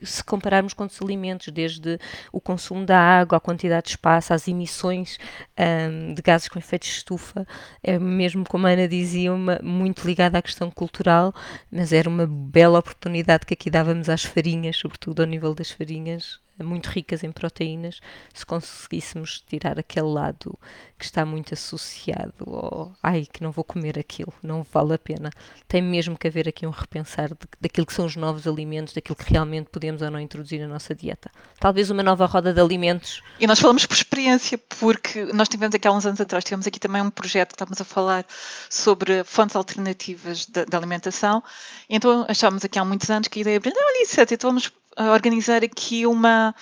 se 0.00 0.24
compararmos 0.24 0.72
com 0.72 0.84
outros 0.84 1.02
alimentos, 1.02 1.52
desde 1.52 1.98
o 2.32 2.40
consumo 2.40 2.86
da 2.86 2.98
água, 2.98 3.36
a 3.36 3.40
quantidade 3.40 3.84
de 3.84 3.90
espaço, 3.90 4.32
as 4.32 4.48
emissões 4.48 5.18
um, 5.58 6.14
de 6.14 6.22
gases 6.22 6.48
com 6.48 6.58
efeito 6.58 6.84
de 6.84 6.92
estufa, 6.92 7.46
é 7.82 7.98
mesmo 7.98 8.42
como 8.48 8.66
a 8.66 8.70
Ana 8.70 8.88
dizia, 8.88 9.34
uma, 9.34 9.60
muito 9.62 10.06
ligada 10.06 10.38
à 10.38 10.42
questão 10.42 10.70
cultural, 10.70 11.34
mas 11.70 11.92
era 11.92 12.08
uma 12.08 12.26
bela 12.26 12.78
oportunidade 12.78 13.44
que 13.44 13.52
aqui 13.52 13.68
dávamos 13.68 14.08
às 14.08 14.24
farinhas, 14.24 14.78
sobretudo 14.78 15.20
ao 15.20 15.28
nível 15.28 15.54
das 15.54 15.70
farinhas, 15.70 16.40
muito 16.64 16.86
ricas 16.86 17.22
em 17.24 17.32
proteínas, 17.32 18.00
se 18.32 18.44
conseguíssemos 18.44 19.40
tirar 19.40 19.78
aquele 19.78 20.08
lado 20.08 20.58
que 20.98 21.04
está 21.04 21.24
muito 21.24 21.54
associado 21.54 22.44
ao 22.46 22.92
ai, 23.02 23.26
que 23.30 23.42
não 23.42 23.50
vou 23.50 23.64
comer 23.64 23.98
aquilo, 23.98 24.32
não 24.42 24.62
vale 24.62 24.94
a 24.94 24.98
pena. 24.98 25.30
Tem 25.66 25.80
mesmo 25.80 26.16
que 26.16 26.28
haver 26.28 26.48
aqui 26.48 26.66
um 26.66 26.70
repensar 26.70 27.28
de, 27.28 27.36
daquilo 27.60 27.86
que 27.86 27.92
são 27.92 28.04
os 28.06 28.16
novos 28.16 28.46
alimentos, 28.46 28.92
daquilo 28.92 29.16
que 29.16 29.30
realmente 29.30 29.70
podemos 29.70 30.02
ou 30.02 30.10
não 30.10 30.20
introduzir 30.20 30.60
na 30.60 30.68
nossa 30.68 30.94
dieta. 30.94 31.30
Talvez 31.58 31.90
uma 31.90 32.02
nova 32.02 32.26
roda 32.26 32.52
de 32.52 32.60
alimentos. 32.60 33.22
E 33.38 33.46
nós 33.46 33.58
falamos 33.58 33.86
por 33.86 33.94
experiência, 33.94 34.58
porque 34.58 35.24
nós 35.32 35.48
tivemos 35.48 35.74
aqui 35.74 35.88
há 35.88 35.92
uns 35.92 36.04
anos 36.04 36.20
atrás, 36.20 36.44
tivemos 36.44 36.66
aqui 36.66 36.78
também 36.78 37.02
um 37.02 37.10
projeto 37.10 37.48
que 37.48 37.54
estávamos 37.54 37.80
a 37.80 37.84
falar 37.84 38.24
sobre 38.68 39.24
fontes 39.24 39.56
alternativas 39.56 40.46
de 40.46 40.76
alimentação, 40.76 41.42
então 41.88 42.24
achámos 42.28 42.64
aqui 42.64 42.78
há 42.78 42.84
muitos 42.84 43.08
anos 43.10 43.28
que 43.28 43.38
a 43.38 43.42
ideia 43.42 43.56
é, 43.56 43.68
olha 43.68 44.02
isso, 44.02 44.20
então 44.20 44.50
vamos 44.50 44.70
organizar 44.96 45.62
aqui 45.62 46.06
uma, 46.06 46.54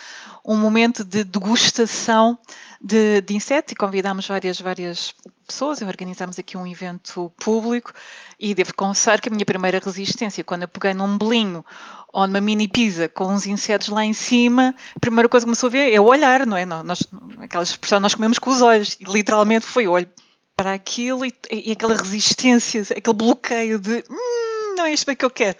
um 0.44 0.56
momento 0.56 1.04
de 1.04 1.24
degustação 1.24 2.38
de, 2.80 3.20
de 3.22 3.34
insetos 3.34 3.72
e 3.72 3.76
convidámos 3.76 4.26
várias, 4.26 4.60
várias 4.60 5.14
pessoas 5.46 5.80
e 5.80 5.84
organizámos 5.84 6.38
aqui 6.38 6.56
um 6.56 6.66
evento 6.66 7.32
público 7.38 7.92
e 8.38 8.54
devo 8.54 8.74
confessar 8.74 9.20
que 9.20 9.28
a 9.28 9.32
minha 9.32 9.44
primeira 9.44 9.80
resistência, 9.82 10.44
quando 10.44 10.62
eu 10.62 10.68
peguei 10.68 10.94
num 10.94 11.18
bolinho 11.18 11.64
ou 12.12 12.26
numa 12.26 12.40
mini 12.40 12.68
pizza 12.68 13.08
com 13.08 13.26
uns 13.26 13.46
insetos 13.46 13.88
lá 13.88 14.04
em 14.04 14.12
cima, 14.12 14.74
a 14.94 15.00
primeira 15.00 15.28
coisa 15.28 15.44
que 15.44 15.48
começou 15.48 15.68
a 15.68 15.70
ver 15.70 15.92
é 15.92 16.00
o 16.00 16.04
olhar, 16.04 16.46
não 16.46 16.56
é? 16.56 16.64
Nós, 16.64 17.02
aquela 17.40 17.64
expressão 17.64 17.98
nós 18.00 18.14
comemos 18.14 18.38
com 18.38 18.50
os 18.50 18.62
olhos 18.62 18.96
e 19.00 19.04
literalmente 19.04 19.66
foi 19.66 19.88
olho 19.88 20.08
para 20.56 20.74
aquilo 20.74 21.24
e, 21.24 21.34
e 21.50 21.72
aquela 21.72 21.96
resistência, 21.96 22.82
aquele 22.82 23.16
bloqueio 23.16 23.78
de 23.78 24.04
hum, 24.10 24.74
não 24.76 24.86
é 24.86 24.92
isto 24.92 25.06
bem 25.06 25.16
que 25.16 25.24
eu 25.24 25.30
quero. 25.30 25.56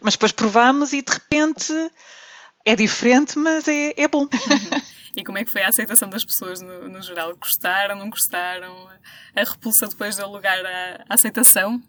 Mas 0.00 0.14
depois 0.14 0.32
provámos 0.32 0.92
e 0.92 1.02
de 1.02 1.12
repente 1.12 1.72
é 2.64 2.76
diferente, 2.76 3.38
mas 3.38 3.66
é, 3.66 3.94
é 3.96 4.08
bom. 4.08 4.26
E 5.16 5.24
como 5.24 5.36
é 5.36 5.44
que 5.44 5.50
foi 5.50 5.64
a 5.64 5.68
aceitação 5.68 6.08
das 6.08 6.24
pessoas 6.24 6.60
no, 6.60 6.88
no 6.88 7.02
geral? 7.02 7.34
Gostaram, 7.34 7.96
não 7.96 8.08
gostaram? 8.08 8.88
A 9.34 9.42
repulsa 9.42 9.88
depois 9.88 10.14
deu 10.14 10.28
lugar 10.28 10.64
à, 10.64 11.04
à 11.08 11.14
aceitação? 11.14 11.82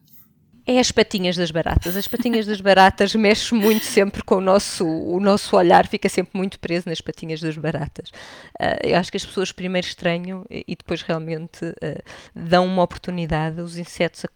É 0.70 0.78
as 0.78 0.92
patinhas 0.92 1.36
das 1.36 1.50
baratas. 1.50 1.98
As 1.98 2.08
patinhas 2.08 2.46
das 2.46 2.62
baratas 2.62 3.16
mexe 3.18 3.56
muito 3.56 3.84
sempre 3.86 4.22
com 4.22 4.36
o 4.36 4.42
nosso, 4.42 4.86
o 4.86 5.20
nosso 5.20 5.56
olhar, 5.58 5.88
fica 5.88 6.08
sempre 6.08 6.38
muito 6.38 6.60
preso 6.60 6.88
nas 6.88 7.02
patinhas 7.02 7.42
das 7.42 7.58
baratas. 7.58 8.10
Uh, 8.10 8.78
eu 8.84 8.96
acho 8.96 9.10
que 9.10 9.18
as 9.18 9.26
pessoas 9.26 9.52
primeiro 9.52 9.88
estranham 9.88 10.46
e 10.48 10.76
depois 10.76 11.02
realmente 11.02 11.66
uh, 11.66 12.04
dão 12.36 12.68
uma 12.68 12.84
oportunidade. 12.84 13.60
Os 13.62 13.80
insetos, 13.80 14.28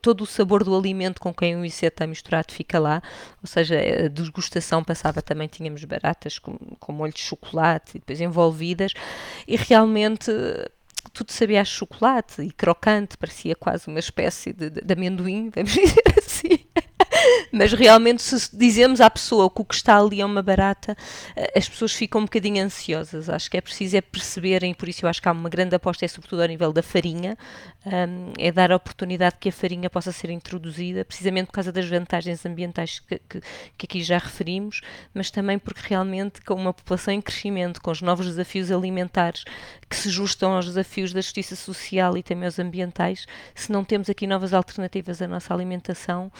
todo 0.00 0.22
o 0.22 0.26
sabor 0.26 0.64
do 0.64 0.74
alimento 0.74 1.20
com 1.20 1.34
quem 1.34 1.56
o 1.56 1.62
inseto 1.62 1.96
está 1.96 2.06
misturado 2.06 2.54
fica 2.54 2.78
lá, 2.78 3.02
ou 3.42 3.46
seja, 3.46 3.78
a 4.06 4.08
degustação 4.08 4.82
passava 4.82 5.20
também, 5.20 5.46
tínhamos 5.46 5.84
baratas 5.84 6.38
com, 6.38 6.56
com 6.80 6.90
molho 6.90 7.12
de 7.12 7.20
chocolate 7.20 7.98
e 7.98 7.98
depois 7.98 8.18
envolvidas 8.18 8.94
e 9.46 9.56
realmente 9.56 10.32
tudo 11.12 11.30
sabia 11.32 11.60
a 11.60 11.64
chocolate 11.64 12.42
e 12.42 12.50
crocante, 12.50 13.16
parecia 13.16 13.54
quase 13.54 13.88
uma 13.88 13.98
espécie 13.98 14.52
de, 14.52 14.70
de, 14.70 14.80
de 14.80 14.92
amendoim, 14.92 15.50
vamos 15.50 15.72
dizer 15.74 16.02
assim. 16.18 16.58
Mas 17.50 17.72
realmente, 17.72 18.22
se 18.22 18.56
dizemos 18.56 19.00
à 19.00 19.10
pessoa 19.10 19.50
que 19.50 19.60
o 19.60 19.64
que 19.64 19.74
está 19.74 19.98
ali 19.98 20.20
é 20.20 20.24
uma 20.24 20.42
barata, 20.42 20.96
eh, 21.36 21.52
as 21.56 21.68
pessoas 21.68 21.92
ficam 21.92 22.22
um 22.22 22.24
bocadinho 22.24 22.64
ansiosas. 22.64 23.28
Acho 23.28 23.50
que 23.50 23.56
é 23.56 23.60
preciso 23.60 23.96
é 23.96 24.00
perceberem, 24.00 24.74
por 24.74 24.88
isso 24.88 25.04
eu 25.04 25.10
acho 25.10 25.20
que 25.20 25.28
há 25.28 25.32
uma 25.32 25.48
grande 25.48 25.74
aposta, 25.74 26.04
é 26.04 26.08
sobretudo 26.08 26.42
ao 26.42 26.48
nível 26.48 26.72
da 26.72 26.82
farinha, 26.82 27.36
um, 27.84 28.32
é 28.38 28.50
dar 28.50 28.72
a 28.72 28.76
oportunidade 28.76 29.36
que 29.38 29.48
a 29.48 29.52
farinha 29.52 29.90
possa 29.90 30.12
ser 30.12 30.30
introduzida, 30.30 31.04
precisamente 31.04 31.46
por 31.46 31.52
causa 31.52 31.72
das 31.72 31.88
vantagens 31.88 32.44
ambientais 32.46 33.00
que, 33.00 33.18
que, 33.18 33.40
que 33.76 33.86
aqui 33.86 34.02
já 34.02 34.18
referimos, 34.18 34.80
mas 35.12 35.30
também 35.30 35.58
porque 35.58 35.80
realmente, 35.88 36.40
com 36.42 36.54
uma 36.54 36.72
população 36.72 37.12
em 37.12 37.20
crescimento, 37.20 37.80
com 37.80 37.90
os 37.90 38.00
novos 38.00 38.26
desafios 38.26 38.70
alimentares 38.70 39.44
que 39.88 39.96
se 39.96 40.08
justam 40.08 40.54
aos 40.54 40.66
desafios 40.66 41.12
da 41.12 41.20
justiça 41.20 41.54
social 41.54 42.16
e 42.16 42.22
também 42.22 42.46
aos 42.46 42.58
ambientais, 42.58 43.26
se 43.54 43.70
não 43.70 43.84
temos 43.84 44.08
aqui 44.08 44.26
novas 44.26 44.54
alternativas 44.54 45.20
à 45.20 45.28
nossa 45.28 45.52
alimentação, 45.52 46.30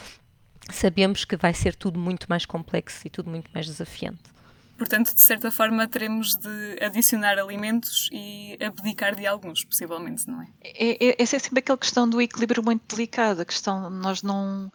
sabemos 0.71 1.25
que 1.25 1.37
vai 1.37 1.55
ser 1.55 1.75
tudo 1.75 1.99
muito 1.99 2.27
mais 2.29 2.47
complexo 2.47 3.07
e 3.07 3.11
tudo 3.11 3.31
muito 3.31 3.51
mais 3.53 3.67
desafiante. 3.67 4.33
Portanto, 4.77 5.15
de 5.15 5.21
certa 5.21 5.51
forma, 5.51 5.87
teremos 5.87 6.35
de 6.35 6.79
adicionar 6.85 7.39
alimentos 7.39 8.09
e 8.11 8.59
abdicar 8.61 9.15
de 9.15 9.27
alguns, 9.27 9.65
possivelmente, 9.65 10.29
não 10.29 10.43
é? 10.43 10.47
é, 10.63 11.09
é 11.09 11.23
essa 11.23 11.37
é 11.37 11.39
sempre 11.39 11.61
aquela 11.61 11.79
questão 11.79 12.09
do 12.09 12.21
equilíbrio 12.21 12.65
muito 12.65 12.83
delicada. 12.97 13.43
A 13.43 13.45
questão, 13.45 13.89
nós 13.89 14.23
não, 14.23 14.73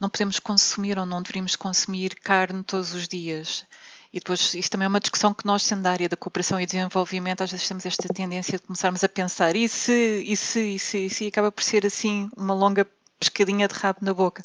não 0.00 0.08
podemos 0.08 0.40
consumir 0.40 0.98
ou 0.98 1.06
não 1.06 1.22
deveríamos 1.22 1.54
consumir 1.54 2.16
carne 2.16 2.64
todos 2.64 2.94
os 2.94 3.06
dias. 3.06 3.64
E 4.12 4.18
depois, 4.18 4.54
isto 4.54 4.70
também 4.70 4.86
é 4.86 4.88
uma 4.88 5.00
discussão 5.00 5.34
que 5.34 5.46
nós, 5.46 5.62
sendo 5.62 5.82
da 5.82 5.90
área 5.92 6.08
da 6.08 6.16
cooperação 6.16 6.60
e 6.60 6.66
desenvolvimento, 6.66 7.42
às 7.42 7.50
vezes 7.50 7.68
temos 7.68 7.84
esta 7.84 8.08
tendência 8.08 8.58
de 8.58 8.64
começarmos 8.64 9.04
a 9.04 9.08
pensar 9.08 9.54
e 9.56 9.68
se, 9.68 10.24
e 10.26 10.36
se, 10.36 10.60
e 10.60 10.78
se, 10.78 10.98
e 11.06 11.10
se, 11.10 11.24
e 11.24 11.28
acaba 11.28 11.52
por 11.52 11.62
ser 11.62 11.84
assim 11.86 12.28
uma 12.36 12.54
longa 12.54 12.86
pescadinha 13.18 13.68
de 13.68 13.74
rabo 13.74 14.00
na 14.02 14.14
boca. 14.14 14.42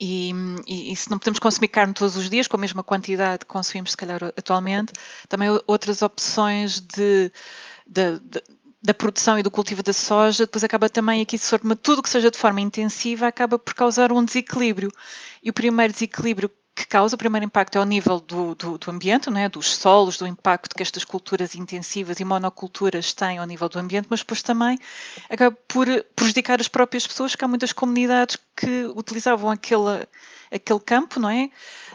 E, 0.00 0.32
e, 0.66 0.92
e, 0.92 0.96
se 0.96 1.10
não 1.10 1.18
podemos 1.18 1.38
consumir 1.38 1.68
carne 1.68 1.92
todos 1.92 2.16
os 2.16 2.30
dias, 2.30 2.48
com 2.48 2.56
a 2.56 2.60
mesma 2.60 2.82
quantidade 2.82 3.40
que 3.40 3.46
consumimos, 3.46 3.90
se 3.90 3.96
calhar, 3.96 4.22
atualmente, 4.24 4.94
também 5.28 5.48
outras 5.66 6.00
opções 6.00 6.80
de, 6.80 7.30
de, 7.86 8.18
de 8.20 8.42
da 8.82 8.94
produção 8.94 9.38
e 9.38 9.42
do 9.42 9.50
cultivo 9.50 9.82
da 9.82 9.92
soja, 9.92 10.46
depois 10.46 10.64
acaba 10.64 10.88
também 10.88 11.20
aqui, 11.20 11.36
se 11.36 11.58
tudo 11.82 12.02
que 12.02 12.08
seja 12.08 12.30
de 12.30 12.38
forma 12.38 12.60
intensiva, 12.60 13.26
acaba 13.26 13.58
por 13.58 13.74
causar 13.74 14.10
um 14.10 14.24
desequilíbrio. 14.24 14.90
E 15.42 15.50
o 15.50 15.52
primeiro 15.52 15.92
desequilíbrio 15.92 16.50
que 16.80 16.86
causa 16.86 17.14
o 17.14 17.18
primeiro 17.18 17.44
impacto 17.44 17.76
é 17.76 17.78
ao 17.78 17.84
nível 17.84 18.18
do, 18.20 18.54
do, 18.54 18.78
do 18.78 18.90
ambiente, 18.90 19.30
né, 19.30 19.50
dos 19.50 19.74
solos, 19.74 20.16
do 20.16 20.26
impacto 20.26 20.74
que 20.74 20.82
estas 20.82 21.04
culturas 21.04 21.54
intensivas 21.54 22.18
e 22.20 22.24
monoculturas 22.24 23.12
têm 23.12 23.36
ao 23.36 23.44
nível 23.44 23.68
do 23.68 23.78
ambiente, 23.78 24.06
mas 24.08 24.20
depois 24.20 24.40
também 24.40 24.78
acaba 25.28 25.54
por 25.68 25.86
prejudicar 26.16 26.58
as 26.58 26.68
próprias 26.68 27.06
pessoas, 27.06 27.36
que 27.36 27.44
há 27.44 27.48
muitas 27.48 27.74
comunidades 27.74 28.38
que 28.56 28.86
utilizavam 28.96 29.50
aquele, 29.50 30.08
aquele 30.50 30.80
campo, 30.80 31.20
não 31.20 31.28
é? 31.28 31.50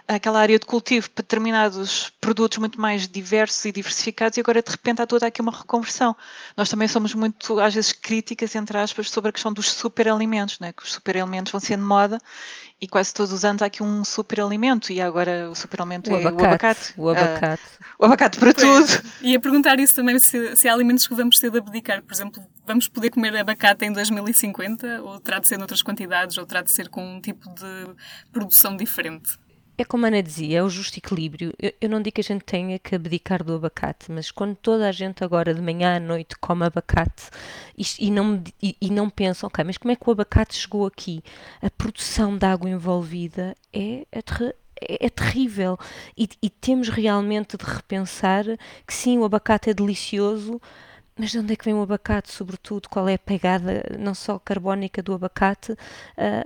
Aquela 0.07 0.39
área 0.39 0.59
de 0.59 0.65
cultivo 0.65 1.09
para 1.09 1.23
determinados 1.23 2.11
produtos 2.21 2.57
muito 2.57 2.79
mais 2.79 3.07
diversos 3.07 3.65
e 3.65 3.71
diversificados 3.71 4.37
e 4.37 4.41
agora 4.41 4.61
de 4.61 4.69
repente 4.69 5.01
há 5.01 5.07
toda 5.07 5.25
aqui 5.25 5.41
uma 5.41 5.51
reconversão. 5.51 6.15
Nós 6.55 6.69
também 6.69 6.87
somos 6.87 7.13
muito, 7.13 7.59
às 7.59 7.73
vezes, 7.73 7.91
críticas, 7.91 8.55
entre 8.55 8.77
aspas, 8.77 9.09
sobre 9.09 9.29
a 9.29 9.31
questão 9.31 9.51
dos 9.51 9.71
superalimentos, 9.71 10.59
né? 10.59 10.71
que 10.71 10.83
os 10.83 10.93
superalimentos 10.93 11.51
vão 11.51 11.59
sendo 11.59 11.83
moda 11.83 12.19
e 12.79 12.87
quase 12.87 13.13
todos 13.13 13.31
os 13.31 13.45
anos 13.45 13.61
há 13.61 13.65
aqui 13.65 13.81
um 13.81 14.03
superalimento 14.03 14.91
e 14.91 15.01
agora 15.01 15.49
o 15.49 15.55
superalimento 15.55 16.11
o 16.11 16.15
é 16.15 16.25
abacate, 16.25 16.35
o 16.35 16.45
abacate. 16.45 16.93
O 16.97 17.09
abacate. 17.09 17.63
Uh, 17.63 17.95
o 17.99 18.05
abacate 18.05 18.39
para 18.39 18.53
tudo. 18.53 18.87
E 19.21 19.35
a 19.35 19.39
perguntar 19.39 19.79
isso 19.79 19.95
também 19.95 20.19
se, 20.19 20.55
se 20.55 20.67
há 20.67 20.73
alimentos 20.73 21.07
que 21.07 21.15
vamos 21.15 21.39
ter 21.39 21.49
de 21.49 21.57
abdicar. 21.57 22.03
Por 22.03 22.13
exemplo, 22.13 22.43
vamos 22.65 22.87
poder 22.87 23.09
comer 23.09 23.35
abacate 23.37 23.85
em 23.85 23.91
2050 23.91 25.01
ou 25.01 25.19
terá 25.19 25.39
de 25.39 25.47
ser 25.47 25.57
noutras 25.57 25.81
quantidades 25.81 26.37
ou 26.37 26.45
terá 26.45 26.61
de 26.61 26.69
ser 26.69 26.89
com 26.89 27.15
um 27.15 27.21
tipo 27.21 27.49
de 27.55 27.95
produção 28.31 28.75
diferente? 28.75 29.44
É 29.77 29.83
como 29.83 30.05
a 30.05 30.07
Ana 30.07 30.23
dizia, 30.23 30.59
é 30.59 30.63
o 30.63 30.69
justo 30.69 30.97
equilíbrio. 30.97 31.53
Eu, 31.59 31.73
eu, 31.81 31.89
não 31.89 32.01
digo 32.01 32.15
que 32.15 32.21
a 32.21 32.23
gente 32.23 32.43
tenha 32.45 32.79
que 32.79 32.95
abdicar 32.95 33.43
do 33.43 33.55
abacate, 33.55 34.09
mas 34.09 34.31
quando 34.31 34.55
toda 34.55 34.87
a 34.87 34.91
gente 34.91 35.23
agora 35.23 35.53
de 35.53 35.61
manhã 35.61 35.97
à 35.97 35.99
noite 35.99 36.35
come 36.39 36.65
abacate 36.65 37.29
e, 37.77 37.83
e 37.99 38.11
não, 38.11 38.41
e, 38.61 38.77
e, 38.79 38.89
não 38.89 39.09
pensa, 39.09 39.45
ok, 39.45 39.63
mas 39.65 39.77
como 39.77 39.91
é 39.91 39.95
que 39.95 40.07
o 40.07 40.11
abacate 40.11 40.55
chegou 40.55 40.85
aqui? 40.85 41.21
A 41.61 41.69
produção 41.69 42.37
de 42.37 42.45
água 42.45 42.69
envolvida 42.69 43.53
é, 43.73 44.07
é, 44.11 44.19
é, 44.81 45.05
é 45.07 45.09
terrível 45.09 45.77
e, 46.17 46.29
e 46.41 46.49
temos 46.49 46.87
realmente 46.87 47.57
de 47.57 47.65
repensar 47.65 48.45
que 48.87 48.93
sim, 48.93 49.17
o 49.17 49.25
abacate 49.25 49.69
é 49.69 49.73
delicioso, 49.73 50.61
mas 51.17 51.31
de 51.31 51.39
onde 51.39 51.53
é 51.53 51.55
que 51.55 51.65
vem 51.65 51.73
o 51.73 51.81
abacate, 51.81 52.31
sobretudo? 52.31 52.89
Qual 52.89 53.07
é 53.09 53.15
a 53.15 53.19
pegada, 53.19 53.83
não 53.99 54.13
só 54.13 54.39
carbónica 54.39 55.01
do 55.01 55.13
abacate, 55.13 55.73
uh, 55.73 55.77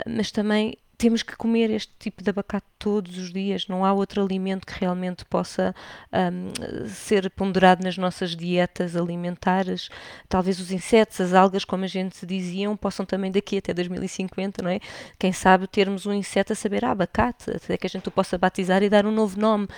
mas 0.07 0.31
também 0.31 0.77
temos 0.99 1.23
que 1.23 1.33
comer 1.37 1.71
este 1.71 1.93
tipo 1.97 2.21
de 2.21 2.29
abacate 2.29 2.65
todos 2.77 3.17
os 3.17 3.31
dias, 3.31 3.69
não 3.69 3.85
há 3.85 3.93
outro 3.93 4.21
alimento 4.21 4.67
que 4.67 4.77
realmente 4.77 5.23
possa 5.23 5.73
um, 6.11 6.87
ser 6.89 7.29
ponderado 7.31 7.81
nas 7.85 7.97
nossas 7.97 8.35
dietas 8.35 8.97
alimentares. 8.97 9.89
Talvez 10.27 10.59
os 10.59 10.73
insetos, 10.73 11.21
as 11.21 11.33
algas, 11.33 11.63
como 11.63 11.85
a 11.85 11.87
gente 11.87 12.25
diziam, 12.25 12.75
possam 12.75 13.05
também 13.05 13.31
daqui 13.31 13.59
até 13.59 13.73
2050, 13.73 14.61
não 14.61 14.69
é? 14.69 14.81
Quem 15.17 15.31
sabe 15.31 15.67
termos 15.67 16.05
um 16.05 16.11
inseto 16.11 16.51
a 16.51 16.55
saber 16.55 16.83
ah, 16.83 16.91
abacate, 16.91 17.49
até 17.49 17.77
que 17.77 17.87
a 17.87 17.89
gente 17.89 18.09
o 18.09 18.11
possa 18.11 18.37
batizar 18.37 18.83
e 18.83 18.89
dar 18.89 19.05
um 19.05 19.11
novo 19.11 19.39
nome. 19.39 19.69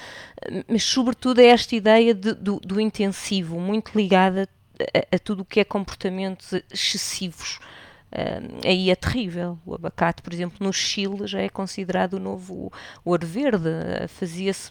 Mas, 0.68 0.84
sobretudo, 0.84 1.40
é 1.40 1.50
esta 1.50 1.76
ideia 1.76 2.16
de, 2.16 2.34
do, 2.34 2.60
do 2.60 2.82
intensivo, 2.82 3.60
muito 3.60 3.96
ligada 3.96 4.50
a, 4.80 5.16
a 5.16 5.20
tudo 5.20 5.44
o 5.44 5.46
que 5.46 5.60
é 5.60 5.64
comportamentos 5.64 6.52
excessivos 6.74 7.60
uh, 8.12 8.68
aí 8.68 8.90
é 8.90 8.96
terrível. 8.96 9.60
O 9.66 9.74
abacate, 9.74 10.22
por 10.22 10.34
exemplo, 10.34 10.58
no 10.60 10.72
Chile 10.72 11.26
já 11.28 11.42
é 11.42 11.50
considerado 11.50 12.14
o 12.14 12.20
novo 12.20 12.72
ouro 13.04 13.26
verde. 13.26 13.70
Fazia-se 14.08 14.70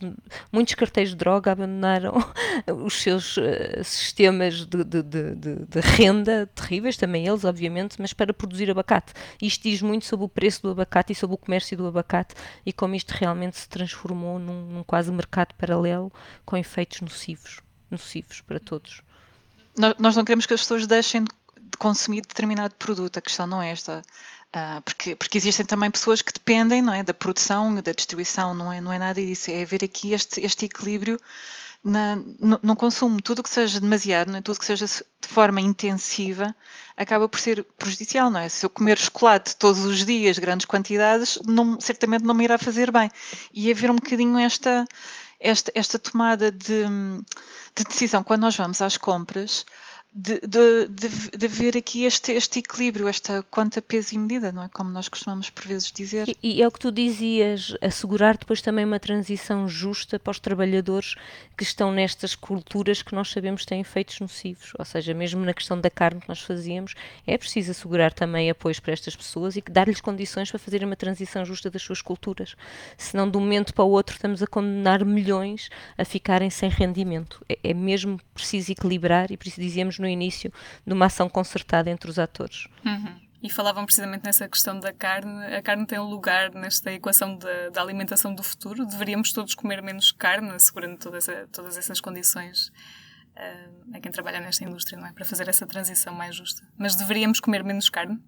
muitos 0.53 0.75
cartéis 0.75 1.11
de 1.11 1.17
droga 1.17 1.53
abandonaram 1.53 2.15
os 2.85 3.03
seus 3.03 3.37
uh, 3.37 3.83
sistemas 3.83 4.65
de, 4.67 4.85
de, 4.85 5.03
de, 5.03 5.35
de, 5.35 5.81
renda 5.81 6.49
terríveis, 6.55 6.97
também 6.97 7.27
eles, 7.27 7.45
obviamente, 7.45 7.97
mas 8.01 8.13
para 8.13 8.33
produzir 8.33 8.71
abacate. 8.71 9.13
Isto 9.41 9.63
diz 9.63 9.83
muito 9.83 10.05
sobre 10.05 10.27
o 10.27 10.29
preço 10.29 10.63
do 10.63 10.71
abacate 10.71 11.13
e 11.13 11.17
sobre 11.17 11.35
o 11.35 11.39
comércio 11.39 11.77
do 11.77 11.87
abacate 11.87 12.35
e 12.65 12.73
como 12.73 12.95
isto 12.95 13.11
realmente 13.11 13.59
se 13.59 13.69
transformou 13.69 14.39
num, 14.39 14.67
num 14.67 14.83
quase 14.83 15.11
mercado 15.11 15.55
paralelo 15.55 16.13
com 16.45 16.57
efeitos 16.57 17.01
nocivos, 17.01 17.61
nocivos 17.91 18.41
para 18.41 18.61
todos. 18.61 19.03
Nós 19.99 20.17
não 20.17 20.25
queremos 20.25 20.47
que 20.47 20.53
as 20.53 20.61
pessoas 20.61 20.87
deixem 20.87 21.25
de 21.25 21.31
consumir 21.79 22.23
determinado 22.23 22.75
produto, 22.75 23.19
a 23.19 23.23
questão 23.23 23.47
não 23.47 23.63
é 23.63 23.71
esta. 23.71 24.03
Uh, 24.55 24.83
porque, 24.83 25.15
porque 25.15 25.39
existem 25.39 25.65
também 25.65 25.91
pessoas 25.91 26.23
que 26.23 26.33
dependem 26.33 26.83
não 26.83 26.93
é, 26.93 27.05
da 27.05 27.15
produção, 27.15 27.73
da 27.77 27.93
distribuição, 27.93 28.53
não 28.53 28.73
é, 28.73 28.81
não 28.81 28.93
é 28.93 28.99
nada 28.99 29.21
disso, 29.25 29.49
é 29.51 29.63
haver 29.63 29.85
aqui 29.85 30.13
este, 30.13 30.41
este 30.41 30.65
equilíbrio 30.65 31.21
na, 31.85 32.17
no, 32.17 32.59
no, 32.63 32.77
consumo. 32.77 33.23
Tudo 33.23 33.43
que 33.43 33.49
seja 33.49 33.81
demasiado, 33.81 34.35
é? 34.37 34.41
tudo 34.43 34.59
que 34.59 34.65
seja 34.65 34.87
de 34.87 35.29
forma 35.29 35.61
intensiva, 35.61 36.55
acaba 36.97 37.29
por 37.29 37.41
ser 37.41 37.65
prejudicial, 37.79 38.31
não 38.31 38.41
é? 38.41 38.49
Se 38.49 38.67
eu 38.67 38.71
comer 38.71 38.99
chocolate 38.99 39.57
todos 39.57 39.85
os 39.85 40.05
dias, 40.05 40.39
grandes 40.39 40.67
quantidades, 40.67 41.39
não, 41.47 41.81
certamente 41.81 42.25
não 42.25 42.35
me 42.35 42.45
irá 42.45 42.59
fazer 42.59 42.91
bem. 42.91 43.11
E 43.53 43.71
haver 43.71 43.91
um 43.91 43.97
bocadinho 43.97 44.39
esta, 44.39 44.85
esta, 45.39 45.73
esta 45.75 45.99
tomada 45.99 46.51
de, 46.53 46.85
de 47.75 47.85
decisão 47.85 48.23
quando 48.23 48.43
nós 48.43 48.57
vamos 48.57 48.83
às 48.83 48.97
compras 48.97 49.65
de, 50.13 50.41
de, 50.41 50.89
de, 50.89 51.39
de 51.39 51.49
ver 51.49 51.77
aqui 51.77 52.05
este, 52.05 52.33
este 52.33 52.59
equilíbrio, 52.59 53.07
esta 53.07 53.45
quanta 53.45 53.81
peso 53.81 54.15
e 54.17 54.19
medida, 54.19 54.51
não 54.51 54.65
é? 54.65 54.69
Como 54.69 54.91
nós 54.91 55.09
costumamos 55.09 55.51
por 55.51 55.65
vezes 55.65 55.93
dizer. 55.93 56.29
E, 56.29 56.37
e, 56.43 56.63
é 56.63 56.67
o 56.67 56.71
que 56.71 56.81
tu 56.81 56.91
dizias, 56.91 57.77
assegurar 57.81 58.37
depois 58.37 58.61
também 58.61 58.85
uma 58.85 58.99
transição 58.99 59.69
justa 59.69 60.19
para 60.19 60.33
os 60.33 60.41
trabalhadores 60.41 61.15
que 61.57 61.63
estão 61.63 61.93
nestas 61.93 62.35
culturas 62.35 63.03
que 63.03 63.15
nós 63.15 63.31
sabemos 63.31 63.65
têm 63.65 63.81
efeitos 63.81 64.19
nocivos. 64.19 64.73
Ou 64.77 64.85
seja, 64.85 65.15
mesmo 65.15 65.45
na 65.45 65.55
questão 65.55 65.81
da 65.81 65.89
carne 65.89 66.21
que 66.21 66.29
nós 66.29 66.41
fazíamos, 66.41 66.95
é 67.25 67.39
preciso 67.39 67.71
assegurar 67.71 68.13
também 68.13 68.51
apoios 68.51 68.81
para 68.81 68.93
estas 68.93 69.15
pessoas 69.15 69.55
e 69.57 69.63
dar-lhes 69.71 70.01
condições 70.01 70.51
para 70.51 70.59
fazerem 70.59 70.89
uma 70.89 70.97
transição 70.97 71.45
justa 71.45 71.71
das 71.71 71.83
suas 71.83 72.03
culturas. 72.03 72.57
Senão, 72.99 73.31
de 73.31 73.37
um 73.37 73.41
momento 73.41 73.73
para 73.73 73.85
o 73.85 73.91
outro, 73.91 74.17
estamos 74.17 74.43
a 74.43 74.47
condenar 74.47 75.05
milhões 75.05 75.71
a 75.97 76.05
ficarem 76.05 76.51
sem 76.51 76.69
rendimento. 76.69 77.45
É, 77.49 77.59
é 77.63 77.75
mesmo 77.75 78.19
preciso 78.35 78.73
equilibrar 78.73 79.31
e 79.31 79.37
por 79.37 79.47
isso 79.47 79.61
dizíamos 79.61 80.00
no 80.01 80.09
início 80.09 80.53
de 80.87 80.93
uma 80.93 81.07
ação 81.07 81.29
concertada 81.29 81.91
entre 81.91 82.11
os 82.11 82.19
atores. 82.19 82.67
Uhum. 82.85 83.31
E 83.43 83.49
falavam 83.49 83.85
precisamente 83.87 84.25
nessa 84.25 84.49
questão 84.49 84.79
da 84.79 84.93
carne. 84.93 85.47
A 85.55 85.63
carne 85.63 85.87
tem 85.87 85.99
um 85.99 86.09
lugar 86.09 86.53
nesta 86.53 86.93
equação 86.93 87.39
da, 87.39 87.71
da 87.71 87.81
alimentação 87.81 88.35
do 88.35 88.43
futuro. 88.43 88.85
Deveríamos 88.85 89.33
todos 89.33 89.55
comer 89.55 89.83
menos 89.83 90.13
carne, 90.13 90.51
assegurando 90.51 90.99
todas, 90.99 91.27
todas 91.51 91.79
essas 91.79 92.01
condições 92.01 92.69
uh, 93.37 93.97
a 93.97 94.01
quem 94.01 94.13
trabalha 94.13 94.41
nesta 94.41 94.65
indústria, 94.65 94.99
não 94.99 95.07
é? 95.07 95.13
Para 95.13 95.25
fazer 95.25 95.49
essa 95.49 95.67
transição 95.67 96.15
mais 96.15 96.37
justa. 96.37 96.63
Mas 96.77 96.95
deveríamos 96.95 97.41
comer 97.41 97.65
menos 97.65 97.89
carne? 97.89 98.21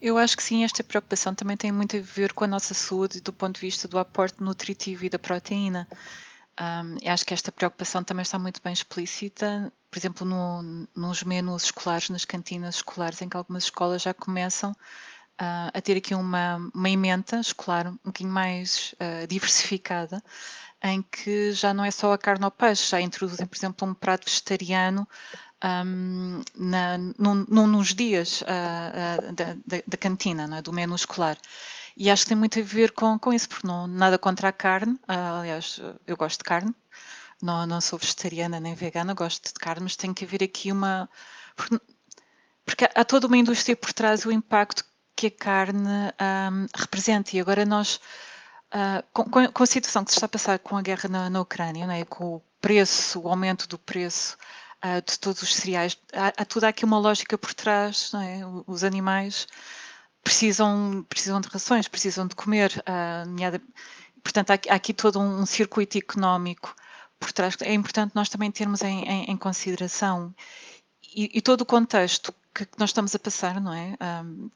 Eu 0.00 0.16
acho 0.16 0.36
que 0.36 0.42
sim, 0.42 0.64
esta 0.64 0.82
preocupação 0.82 1.34
também 1.34 1.56
tem 1.56 1.70
muito 1.70 1.96
a 1.96 2.00
ver 2.00 2.32
com 2.32 2.44
a 2.44 2.46
nossa 2.46 2.72
saúde 2.72 3.20
do 3.20 3.32
ponto 3.32 3.56
de 3.56 3.60
vista 3.60 3.86
do 3.86 3.98
aporte 3.98 4.42
nutritivo 4.42 5.04
e 5.04 5.10
da 5.10 5.18
proteína. 5.18 5.86
Um, 6.58 7.10
acho 7.10 7.24
que 7.24 7.34
esta 7.34 7.52
preocupação 7.52 8.04
também 8.04 8.22
está 8.22 8.38
muito 8.38 8.60
bem 8.62 8.72
explícita, 8.72 9.72
por 9.90 9.98
exemplo, 9.98 10.26
no, 10.26 10.86
nos 10.94 11.22
menus 11.22 11.64
escolares, 11.64 12.10
nas 12.10 12.24
cantinas 12.24 12.76
escolares, 12.76 13.20
em 13.22 13.28
que 13.28 13.36
algumas 13.36 13.64
escolas 13.64 14.02
já 14.02 14.14
começam 14.14 14.72
uh, 15.40 15.70
a 15.72 15.80
ter 15.80 15.96
aqui 15.96 16.14
uma, 16.14 16.56
uma 16.74 16.90
emenda 16.90 17.40
escolar 17.40 17.88
um 17.88 17.98
bocadinho 18.04 18.32
mais 18.32 18.94
uh, 18.94 19.26
diversificada, 19.26 20.22
em 20.82 21.02
que 21.02 21.52
já 21.52 21.74
não 21.74 21.84
é 21.84 21.90
só 21.90 22.12
a 22.12 22.18
carne 22.18 22.44
ou 22.44 22.50
peixe, 22.50 22.90
já 22.90 23.00
introduzem, 23.00 23.46
por 23.46 23.56
exemplo, 23.56 23.88
um 23.88 23.94
prato 23.94 24.26
vegetariano 24.26 25.06
um, 25.62 26.42
na, 26.56 26.98
num, 26.98 27.66
nos 27.66 27.94
dias 27.94 28.42
uh, 28.42 29.32
da, 29.34 29.54
da, 29.66 29.82
da, 29.86 29.96
cantina, 29.96 30.58
é? 30.58 30.62
do 30.62 30.72
menu 30.72 30.94
escolar. 30.94 31.36
E 32.00 32.08
acho 32.08 32.22
que 32.22 32.30
tem 32.30 32.38
muito 32.38 32.58
a 32.58 32.62
ver 32.62 32.92
com, 32.92 33.18
com 33.18 33.30
isso, 33.30 33.46
porque 33.46 33.66
não 33.66 33.86
nada 33.86 34.18
contra 34.18 34.48
a 34.48 34.52
carne. 34.52 34.94
Uh, 35.06 35.40
aliás, 35.40 35.78
eu 36.06 36.16
gosto 36.16 36.38
de 36.38 36.44
carne. 36.44 36.74
Não, 37.42 37.66
não 37.66 37.78
sou 37.78 37.98
vegetariana 37.98 38.58
nem 38.58 38.74
vegana, 38.74 39.12
gosto 39.12 39.52
de 39.52 39.60
carne, 39.60 39.82
mas 39.82 39.96
tem 39.96 40.14
que 40.14 40.24
haver 40.24 40.42
aqui 40.42 40.72
uma. 40.72 41.10
Porque, 41.54 41.78
porque 42.64 42.88
há 42.94 43.04
toda 43.04 43.26
uma 43.26 43.36
indústria 43.36 43.76
por 43.76 43.92
trás 43.92 44.24
o 44.24 44.32
impacto 44.32 44.82
que 45.14 45.26
a 45.26 45.30
carne 45.30 45.86
um, 46.50 46.66
representa. 46.74 47.36
E 47.36 47.40
agora 47.40 47.66
nós, 47.66 48.00
uh, 48.72 49.04
com, 49.12 49.52
com, 49.52 49.62
a 49.62 49.66
situação 49.66 50.02
que 50.02 50.10
se 50.10 50.16
está 50.16 50.24
a 50.24 50.30
passar 50.30 50.58
com 50.58 50.78
a 50.78 50.82
guerra 50.82 51.06
na, 51.06 51.28
na 51.28 51.42
Ucrânia, 51.42 51.84
é? 51.92 52.06
com 52.06 52.36
o 52.36 52.42
preço, 52.62 53.20
o 53.20 53.28
aumento 53.28 53.68
do 53.68 53.78
preço 53.78 54.38
uh, 54.82 55.02
de 55.06 55.18
todos 55.18 55.42
os 55.42 55.54
cereais, 55.54 55.98
há, 56.14 56.28
há 56.28 56.44
toda 56.46 56.66
aqui 56.66 56.82
uma 56.82 56.98
lógica 56.98 57.36
por 57.36 57.52
trás, 57.52 58.10
é? 58.14 58.40
Os 58.66 58.84
animais 58.84 59.46
precisam, 60.22 61.04
precisam 61.08 61.40
de 61.40 61.48
rações, 61.48 61.88
precisam 61.88 62.26
de 62.26 62.34
comer. 62.34 62.72
Uh, 62.80 63.60
portanto, 64.22 64.50
há, 64.50 64.54
há, 64.68 64.74
aqui 64.74 64.92
todo 64.92 65.18
um, 65.18 65.46
circuito 65.46 65.98
económico 65.98 66.74
por 67.18 67.32
trás. 67.32 67.56
É 67.60 67.72
importante 67.74 68.12
nós 68.14 68.28
também 68.28 68.50
termos 68.50 68.82
em, 68.82 69.04
em, 69.04 69.30
em 69.30 69.36
consideração 69.36 70.34
e, 71.14 71.30
e, 71.34 71.40
todo 71.40 71.62
o 71.62 71.66
contexto 71.66 72.32
que, 72.54 72.64
que, 72.66 72.78
nós 72.78 72.90
estamos 72.90 73.14
a 73.14 73.18
passar, 73.18 73.60
não 73.60 73.72
é? 73.72 73.96
Um, 74.24 74.50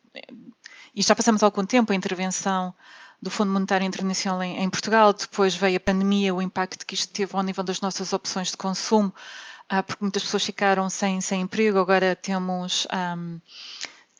e 0.95 1.03
já 1.03 1.15
passamos 1.15 1.43
algum 1.43 1.65
tempo 1.65 1.93
a 1.93 1.97
intervenção 1.97 2.75
do 3.21 3.31
Fundo 3.31 3.51
Monetário 3.51 3.87
Internacional 3.87 4.43
em, 4.43 4.63
em, 4.63 4.71
Portugal, 4.71 5.13
depois 5.13 5.55
veio 5.55 5.77
a 5.79 5.81
pandemia, 5.81 6.35
o 6.35 6.43
impacto 6.43 6.87
que 6.87 6.95
isto 6.95 7.13
teve 7.13 7.35
ao 7.35 7.43
nível 7.43 7.65
das 7.65 7.81
nossas 7.81 8.13
opções 8.13 8.51
de 8.51 8.57
consumo, 8.57 9.13
uh, 9.73 9.83
porque 9.83 10.05
muitas 10.05 10.23
pessoas 10.23 10.45
ficaram 10.45 10.89
sem, 10.91 11.21
sem 11.21 11.41
emprego, 11.41 11.79
agora 11.79 12.15
temos. 12.15 12.87
Um, 12.93 13.41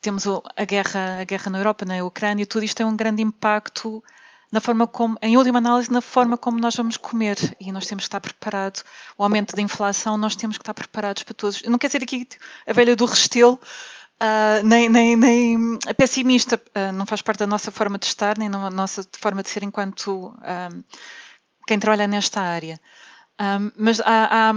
temos 0.05 0.23
a 0.27 0.65
guerra, 0.65 1.21
a 1.21 1.23
guerra 1.23 1.49
na 1.49 1.57
Europa, 1.57 1.83
na 1.83 2.03
Ucrânia, 2.05 2.45
tudo 2.45 2.63
isto 2.63 2.77
tem 2.77 2.85
um 2.85 2.95
grande 2.95 3.23
impacto 3.23 4.03
na 4.51 4.61
forma 4.61 4.85
como, 4.85 5.17
em 5.19 5.35
última 5.35 5.57
análise, 5.57 5.91
na 5.91 5.99
forma 5.99 6.37
como 6.37 6.59
nós 6.59 6.75
vamos 6.75 6.95
comer 6.95 7.35
e 7.59 7.71
nós 7.71 7.87
temos 7.87 8.03
que 8.03 8.07
estar 8.07 8.21
preparados. 8.21 8.83
O 9.17 9.23
aumento 9.23 9.55
da 9.55 9.63
inflação, 9.63 10.15
nós 10.15 10.35
temos 10.35 10.57
que 10.57 10.61
estar 10.61 10.75
preparados 10.75 11.23
para 11.23 11.33
todos. 11.33 11.63
Não 11.63 11.79
quer 11.79 11.87
dizer 11.87 12.03
aqui 12.03 12.27
a 12.67 12.71
velha 12.71 12.95
do 12.95 13.05
restelo, 13.05 13.59
uh, 14.21 14.63
nem, 14.63 14.87
nem, 14.87 15.15
nem 15.15 15.79
a 15.87 15.93
pessimista, 15.95 16.61
uh, 16.75 16.91
não 16.93 17.07
faz 17.07 17.23
parte 17.23 17.39
da 17.39 17.47
nossa 17.47 17.71
forma 17.71 17.97
de 17.97 18.05
estar, 18.05 18.37
nem 18.37 18.49
da 18.49 18.69
nossa 18.69 19.03
forma 19.17 19.41
de 19.41 19.49
ser 19.49 19.63
enquanto 19.63 20.27
uh, 20.27 20.83
quem 21.65 21.79
trabalha 21.79 22.07
nesta 22.07 22.41
área. 22.41 22.79
mas 23.75 23.99
há, 24.01 24.49
há 24.49 24.53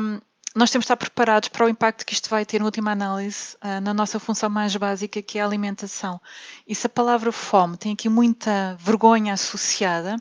nós 0.54 0.70
temos 0.70 0.84
de 0.84 0.86
estar 0.86 0.96
preparados 0.96 1.48
para 1.48 1.66
o 1.66 1.68
impacto 1.68 2.04
que 2.04 2.14
isto 2.14 2.30
vai 2.30 2.44
ter, 2.44 2.60
em 2.60 2.64
última 2.64 2.92
análise, 2.92 3.56
uh, 3.56 3.80
na 3.80 3.92
nossa 3.92 4.18
função 4.18 4.48
mais 4.48 4.74
básica, 4.74 5.20
que 5.22 5.38
é 5.38 5.42
a 5.42 5.46
alimentação. 5.46 6.20
E 6.66 6.74
se 6.74 6.86
a 6.86 6.90
palavra 6.90 7.30
fome 7.30 7.76
tem 7.76 7.92
aqui 7.92 8.08
muita 8.08 8.76
vergonha 8.80 9.34
associada, 9.34 10.16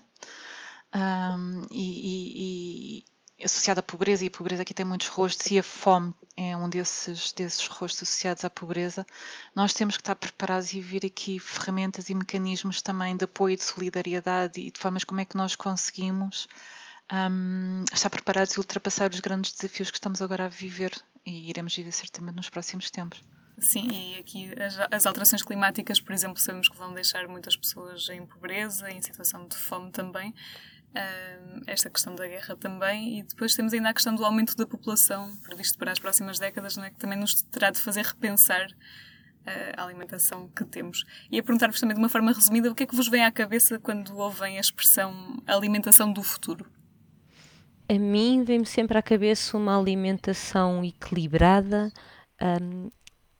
um, 0.94 1.66
e, 1.72 3.02
e, 3.02 3.04
e, 3.40 3.46
associada 3.46 3.80
à 3.80 3.84
pobreza, 3.84 4.24
e 4.24 4.28
a 4.28 4.32
pobreza 4.32 4.62
aqui 4.62 4.74
tem 4.74 4.86
muitos 4.86 5.08
rostos, 5.08 5.50
e 5.52 5.60
a 5.60 5.63
fome 5.63 6.13
é 6.36 6.56
um 6.56 6.70
desses, 6.70 7.32
desses 7.32 7.66
rostos 7.68 8.04
associados 8.04 8.44
à 8.46 8.50
pobreza, 8.50 9.06
nós 9.56 9.74
temos 9.74 9.96
que 9.96 10.02
estar 10.02 10.16
preparados 10.16 10.74
e 10.74 10.82
vir 10.82 11.06
aqui 11.06 11.40
ferramentas 11.40 12.10
e 12.10 12.16
mecanismos 12.16 12.82
também 12.82 13.16
de 13.16 13.26
apoio, 13.26 13.56
de 13.56 13.63
solidariedade 13.63 14.60
e 14.60 14.72
de 14.72 14.80
formas 14.80 15.04
como 15.04 15.22
é 15.22 15.26
que 15.26 15.38
nós 15.38 15.56
conseguimos 15.56 16.48
um, 17.12 17.84
estar 17.93 18.10
preparados 18.10 18.54
e 18.54 18.60
ultrapassar 18.60 19.12
os 19.12 19.20
grandes 19.20 19.54
desafios 19.54 19.89
que 19.89 19.98
estamos 19.98 20.22
agora 20.22 20.46
a 20.46 20.50
viver 20.50 20.91
e 21.26 21.50
iremos 21.50 21.76
viver 21.76 21.91
certamente 21.91 22.36
nos 22.36 22.50
próximos 22.50 22.89
tempos. 22.89 23.24
Sim, 23.60 23.89
e 23.89 24.20
aqui 24.20 24.54
as, 24.62 24.78
as, 24.91 25.06
alterações 25.06 25.41
climáticas, 25.41 26.00
por 26.00 26.13
exemplo, 26.13 26.39
sabemos 26.39 26.70
que 26.70 26.78
vão 26.78 26.93
deixar 26.93 27.28
muitas 27.28 27.56
pessoas 27.58 28.08
em 28.10 28.24
pobreza, 28.26 28.91
em 28.91 29.02
situação 29.02 29.48
de 29.48 29.58
fome 29.58 29.91
também. 29.91 30.34
Esta 31.67 31.89
questão 31.89 32.15
da 32.15 32.28
guerra 32.28 32.56
também, 32.56 33.20
e 33.20 33.24
depois 33.24 33.54
temos 33.56 33.72
ainda 33.74 33.89
a 33.89 33.93
questão 33.93 34.15
do 34.15 34.26
aumento 34.26 34.56
da 34.56 34.65
população 34.65 35.36
previsto 35.43 35.78
para 35.78 35.91
as 35.91 36.00
próximas 36.00 36.39
décadas, 36.39 36.78
é? 36.78 36.89
que 36.89 36.98
também 36.98 37.20
nos 37.20 37.41
terá 37.43 37.70
de 37.70 37.80
fazer 37.80 38.04
repensar 38.04 38.67
a 39.76 39.84
alimentação 39.84 40.50
que 40.50 40.65
temos. 40.65 41.06
E 41.32 41.39
a 41.39 41.43
perguntar-vos 41.43 41.80
também 41.80 41.96
de 41.96 42.02
uma 42.02 42.10
forma 42.10 42.32
resumida 42.32 42.72
o 42.72 42.76
que 42.76 42.84
é 42.84 42.86
que 42.86 42.96
vos 42.96 43.08
vem 43.08 43.24
à 43.24 43.32
cabeça 43.32 43.80
quando 43.80 44.17
ouvem 44.17 44.58
a 44.58 44.62
expressão 44.62 45.41
alimentação 45.46 46.12
do 46.12 46.24
futuro? 46.24 46.65
A 47.89 47.93
mim 47.93 48.43
vem-me 48.43 48.65
sempre 48.65 48.97
à 48.97 49.02
cabeça 49.02 49.58
uma 49.58 49.80
alimentação 49.80 50.84
equilibrada 50.84 51.91
um, 52.41 52.89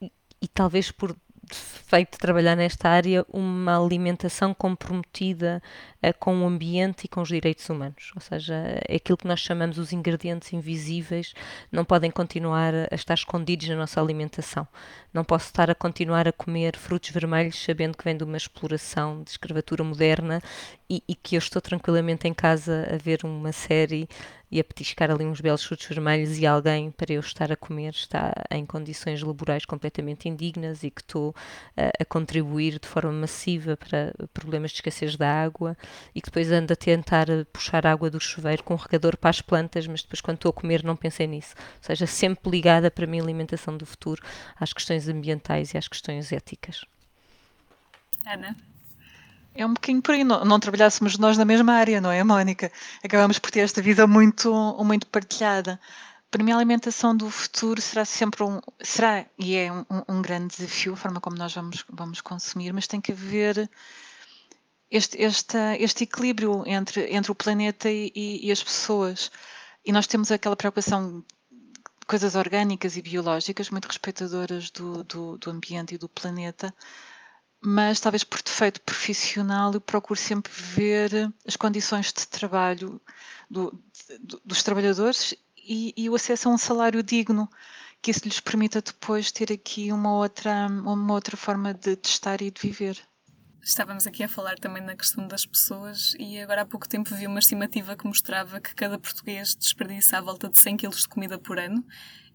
e, 0.02 0.12
e, 0.42 0.48
talvez 0.48 0.92
por 0.92 1.16
feito 1.52 2.18
trabalhar 2.18 2.56
nesta 2.56 2.90
área 2.90 3.26
uma 3.32 3.82
alimentação 3.82 4.54
comprometida 4.54 5.62
uh, 6.04 6.14
com 6.20 6.44
o 6.44 6.48
ambiente 6.48 7.06
e 7.06 7.08
com 7.08 7.22
os 7.22 7.30
direitos 7.30 7.70
humanos. 7.70 8.12
Ou 8.16 8.22
seja, 8.22 8.56
aquilo 8.94 9.18
que 9.18 9.28
nós 9.28 9.40
chamamos 9.40 9.78
os 9.78 9.94
ingredientes 9.94 10.52
invisíveis 10.52 11.34
não 11.72 11.86
podem 11.86 12.12
continuar 12.12 12.74
a 12.92 12.96
estar 12.96 13.14
escondidos 13.14 13.70
na 13.70 13.76
nossa 13.76 14.02
alimentação. 14.02 14.68
Não 15.14 15.24
posso 15.24 15.46
estar 15.46 15.70
a 15.70 15.76
continuar 15.76 16.28
a 16.28 16.34
comer 16.34 16.76
frutos 16.76 17.10
vermelhos 17.12 17.62
sabendo 17.64 17.98
que 17.98 18.04
vem 18.04 18.18
de 18.18 18.24
uma 18.24 18.38
exploração 18.38 19.24
de 19.24 19.32
escravatura 19.32 19.84
moderna 19.84 20.42
e, 20.90 21.04
e 21.08 21.16
que 21.16 21.36
eu 21.36 21.40
estou 21.40 21.62
tranquilamente 21.62 22.28
em 22.28 22.34
casa 22.34 22.88
a 22.94 22.98
ver 22.98 23.22
uma 23.24 23.52
série 23.52 24.08
e 24.50 24.60
a 24.60 24.64
petiscar 24.64 25.12
ali 25.12 25.26
uns 25.26 25.42
belos 25.42 25.64
frutos 25.64 25.86
vermelhos 25.88 26.38
e 26.38 26.46
alguém 26.46 26.90
para 26.90 27.12
eu 27.12 27.20
estar 27.20 27.52
a 27.52 27.56
comer 27.58 27.90
está 27.90 28.34
em 28.50 28.66
condições 28.66 29.22
laborais 29.22 29.66
completamente 29.66 30.30
indignas 30.30 30.84
e 30.84 30.90
que 30.90 31.02
estou 31.02 31.36
a, 31.76 32.02
a 32.02 32.06
contribuir 32.06 32.80
de 32.80 32.88
forma 32.88 33.12
massiva 33.12 33.76
para 33.76 34.14
problemas 34.34 34.72
de 34.72 34.78
escassez 34.78 35.18
da 35.18 35.30
água 35.30 35.76
e 36.16 36.22
que 36.22 36.30
depois 36.30 36.50
ando 36.52 36.72
a 36.72 36.76
tentar 36.78 37.28
puxar 37.52 37.86
água 37.86 38.10
do 38.10 38.22
chuveiro 38.22 38.64
com 38.64 38.74
um 38.74 38.78
regador 38.78 39.18
para 39.18 39.30
as 39.30 39.42
plantas, 39.42 39.86
mas 39.86 40.02
depois 40.02 40.22
quando 40.22 40.38
estou 40.38 40.52
a 40.52 40.54
comer 40.54 40.84
não 40.84 40.96
pensei 40.96 41.28
nisso. 41.28 41.54
Ou 41.58 41.84
seja, 41.84 42.08
sempre 42.08 42.50
ligada 42.50 42.90
para 42.90 43.04
a 43.04 43.08
minha 43.08 43.22
alimentação 43.22 43.76
do 43.76 43.86
futuro 43.86 44.22
às 44.58 44.72
questões 44.72 45.10
ambientais 45.10 45.74
e 45.74 45.78
às 45.78 45.90
questões 45.90 46.32
éticas. 46.32 46.86
Ana? 48.26 48.56
É 49.58 49.66
um 49.66 49.74
bocadinho 49.74 50.04
por 50.04 50.14
aí, 50.14 50.24
não, 50.24 50.46
não, 50.46 50.60
trabalhássemos 50.60 51.18
nós 51.18 51.36
na 51.36 51.44
mesma 51.44 51.74
área, 51.74 52.00
não 52.00 52.12
é, 52.12 52.24
Mónica? 52.24 52.72
Acabamos 53.04 53.40
por 53.40 53.50
ter 53.50 53.62
esta 53.62 53.82
vida 53.82 54.06
muito, 54.06 54.54
muito 54.86 55.08
partilhada. 55.08 55.80
Para 56.30 56.44
mim, 56.44 56.52
a 56.52 56.58
alimentação 56.58 57.18
do 57.18 57.28
futuro 57.32 57.82
será 57.82 58.06
sempre 58.06 58.44
um, 58.44 58.62
será 58.84 59.26
e 59.36 59.56
é 59.56 59.72
um, 59.72 59.86
um 60.08 60.22
grande 60.22 60.56
desafio, 60.56 60.94
a 60.94 60.96
forma 60.96 61.20
como 61.20 61.36
nós 61.38 61.56
vamos, 61.56 61.84
vamos 61.90 62.22
consumir, 62.22 62.72
mas 62.72 62.86
tem 62.86 63.02
que 63.02 63.12
haver 63.12 63.68
este, 64.92 65.20
este, 65.20 65.58
este 65.80 66.04
equilíbrio 66.04 66.64
entre, 66.68 67.12
entre 67.12 67.32
o 67.32 67.36
planeta 67.36 67.90
e, 67.90 68.12
e, 68.16 68.52
as 68.52 68.62
pessoas. 68.62 69.32
E 69.84 69.92
nós 69.92 70.06
temos 70.06 70.32
aquela 70.32 70.56
preocupação 70.56 71.26
coisas 72.06 72.36
orgânicas 72.36 72.96
e 72.96 73.02
biológicas, 73.02 73.72
muito 73.72 73.88
respeitadoras 73.88 74.70
do, 74.70 75.04
do, 75.04 75.38
do 75.40 75.50
ambiente 75.50 75.96
e 75.96 75.98
do 75.98 76.08
planeta, 76.08 76.72
mas 77.62 78.00
talvez 78.00 78.24
por 78.24 78.42
defeito 78.42 78.82
profissional 78.82 79.74
eu 79.74 79.82
procuro 79.82 80.20
sempre 80.20 80.52
ver 80.54 81.34
as 81.46 81.56
condições 81.56 82.08
de 82.14 82.28
trabalho 82.28 83.02
do, 83.50 83.84
do, 84.20 84.42
dos 84.46 84.64
trabalhadores 84.64 85.34
e, 85.58 85.94
e, 85.98 86.10
o 86.10 86.16
acesso 86.16 86.48
a 86.48 86.52
um 86.54 86.58
salário 86.58 87.04
digno 87.04 87.50
que 88.02 88.12
isso 88.12 88.22
lhes 88.26 88.40
permita 88.40 88.82
depois 88.82 89.32
ter 89.32 89.52
aqui 89.52 89.92
uma 89.92 90.14
outra, 90.14 90.68
uma 90.68 91.14
outra 91.14 91.36
forma 91.36 91.74
de, 91.74 91.96
de 91.96 92.08
estar 92.08 92.42
e 92.42 92.52
de 92.52 92.62
viver. 92.62 93.02
Estávamos 93.62 94.08
aqui 94.08 94.24
a 94.24 94.30
falar 94.30 94.56
também 94.56 94.82
na 94.82 94.96
questão 94.96 95.28
das 95.28 95.46
pessoas 95.46 96.16
e 96.18 96.40
agora 96.40 96.62
há 96.62 96.66
pouco 96.66 96.88
tempo 96.88 97.14
vi 97.14 97.28
uma 97.28 97.40
estimativa 97.40 97.96
que 97.96 98.08
mostrava 98.08 98.62
que 98.62 98.74
cada 98.74 98.98
português 98.98 99.56
desperdiça 99.56 100.18
à 100.18 100.22
volta 100.22 100.48
de 100.48 100.58
100 100.58 100.78
kg 100.78 100.96
de 100.96 101.08
comida 101.08 101.38
por 101.38 101.60
ano 101.60 101.86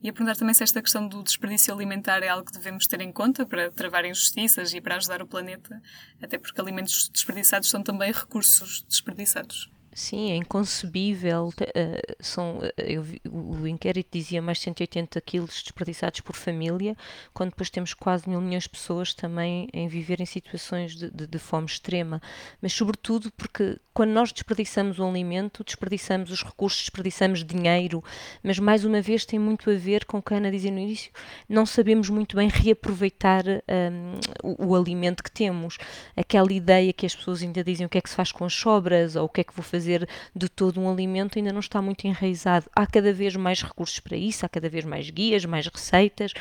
e 0.02 0.08
a 0.08 0.12
perguntar 0.12 0.36
também 0.36 0.52
se 0.52 0.62
esta 0.62 0.82
questão 0.82 1.06
do 1.06 1.22
desperdício 1.22 1.72
alimentar 1.72 2.22
é 2.22 2.28
algo 2.28 2.44
que 2.44 2.52
devemos 2.52 2.86
ter 2.86 3.00
em 3.00 3.12
conta 3.12 3.46
para 3.46 3.70
travar 3.70 4.04
injustiças 4.04 4.74
e 4.74 4.80
para 4.80 4.96
ajudar 4.96 5.22
o 5.22 5.26
planeta, 5.26 5.80
até 6.20 6.38
porque 6.38 6.60
alimentos 6.60 7.08
desperdiçados 7.08 7.70
são 7.70 7.82
também 7.82 8.12
recursos 8.12 8.84
desperdiçados. 8.88 9.70
Sim, 9.94 10.30
é 10.32 10.36
inconcebível. 10.36 11.48
Uh, 11.48 12.16
são, 12.18 12.60
eh, 12.78 12.94
eu, 12.94 13.04
o 13.30 13.68
inquérito 13.68 14.08
dizia 14.10 14.40
mais 14.40 14.56
de 14.56 14.64
180 14.64 15.20
quilos 15.20 15.62
desperdiçados 15.62 16.20
por 16.20 16.34
família, 16.34 16.96
quando 17.34 17.50
depois 17.50 17.68
temos 17.68 17.92
quase 17.92 18.26
mil 18.26 18.40
milhões 18.40 18.62
de 18.62 18.70
pessoas 18.70 19.12
também 19.12 19.68
em 19.70 19.88
viver 19.88 20.18
em 20.22 20.24
situações 20.24 20.96
de, 20.96 21.10
de, 21.10 21.26
de, 21.26 21.38
fome 21.38 21.66
extrema. 21.66 22.22
Mas, 22.62 22.72
sobretudo, 22.72 23.30
porque 23.32 23.78
quando 23.92 24.12
nós 24.12 24.32
desperdiçamos 24.32 24.98
um 24.98 25.10
alimento, 25.10 25.62
desperdiçamos 25.62 26.30
os 26.30 26.42
recursos, 26.42 26.80
desperdiçamos 26.80 27.44
dinheiro, 27.44 28.02
mas 28.42 28.58
mais 28.58 28.86
uma 28.86 29.02
vez 29.02 29.26
tem 29.26 29.38
muito 29.38 29.70
a 29.70 29.74
ver 29.74 30.06
com 30.06 30.18
o 30.18 30.22
que 30.22 30.32
a 30.32 30.38
Ana 30.38 30.50
dizia 30.50 30.70
no 30.70 30.78
início, 30.78 31.12
não 31.46 31.66
sabemos 31.66 32.08
muito 32.08 32.34
bem 32.34 32.48
reaproveitar 32.48 33.44
um, 33.46 34.18
o, 34.42 34.68
o 34.68 34.74
alimento 34.74 35.22
que 35.22 35.30
temos. 35.30 35.76
Aquela 36.16 36.50
ideia 36.50 36.94
que 36.94 37.04
as 37.04 37.14
pessoas 37.14 37.42
ainda 37.42 37.62
dizem 37.62 37.84
o 37.84 37.90
que 37.90 37.98
é 37.98 38.00
que 38.00 38.08
se 38.08 38.16
faz 38.16 38.32
com 38.32 38.46
as 38.46 38.54
sobras 38.54 39.16
ou 39.16 39.26
o 39.26 39.28
que 39.28 39.42
é 39.42 39.44
que 39.44 39.52
vou 39.54 39.62
fazer 39.62 39.81
fazer 39.82 40.08
de 40.34 40.48
todo 40.48 40.80
um 40.80 40.90
alimento 40.90 41.38
ainda 41.38 41.52
não 41.52 41.60
está 41.60 41.82
muito 41.82 42.06
enraizado. 42.06 42.66
Há 42.74 42.86
cada 42.86 43.12
vez 43.12 43.34
mais 43.34 43.60
recursos 43.62 43.98
para 43.98 44.16
isso, 44.16 44.46
há 44.46 44.48
cada 44.48 44.68
vez 44.68 44.84
mais 44.84 45.10
guias, 45.10 45.44
mais 45.44 45.66
receitas, 45.66 46.32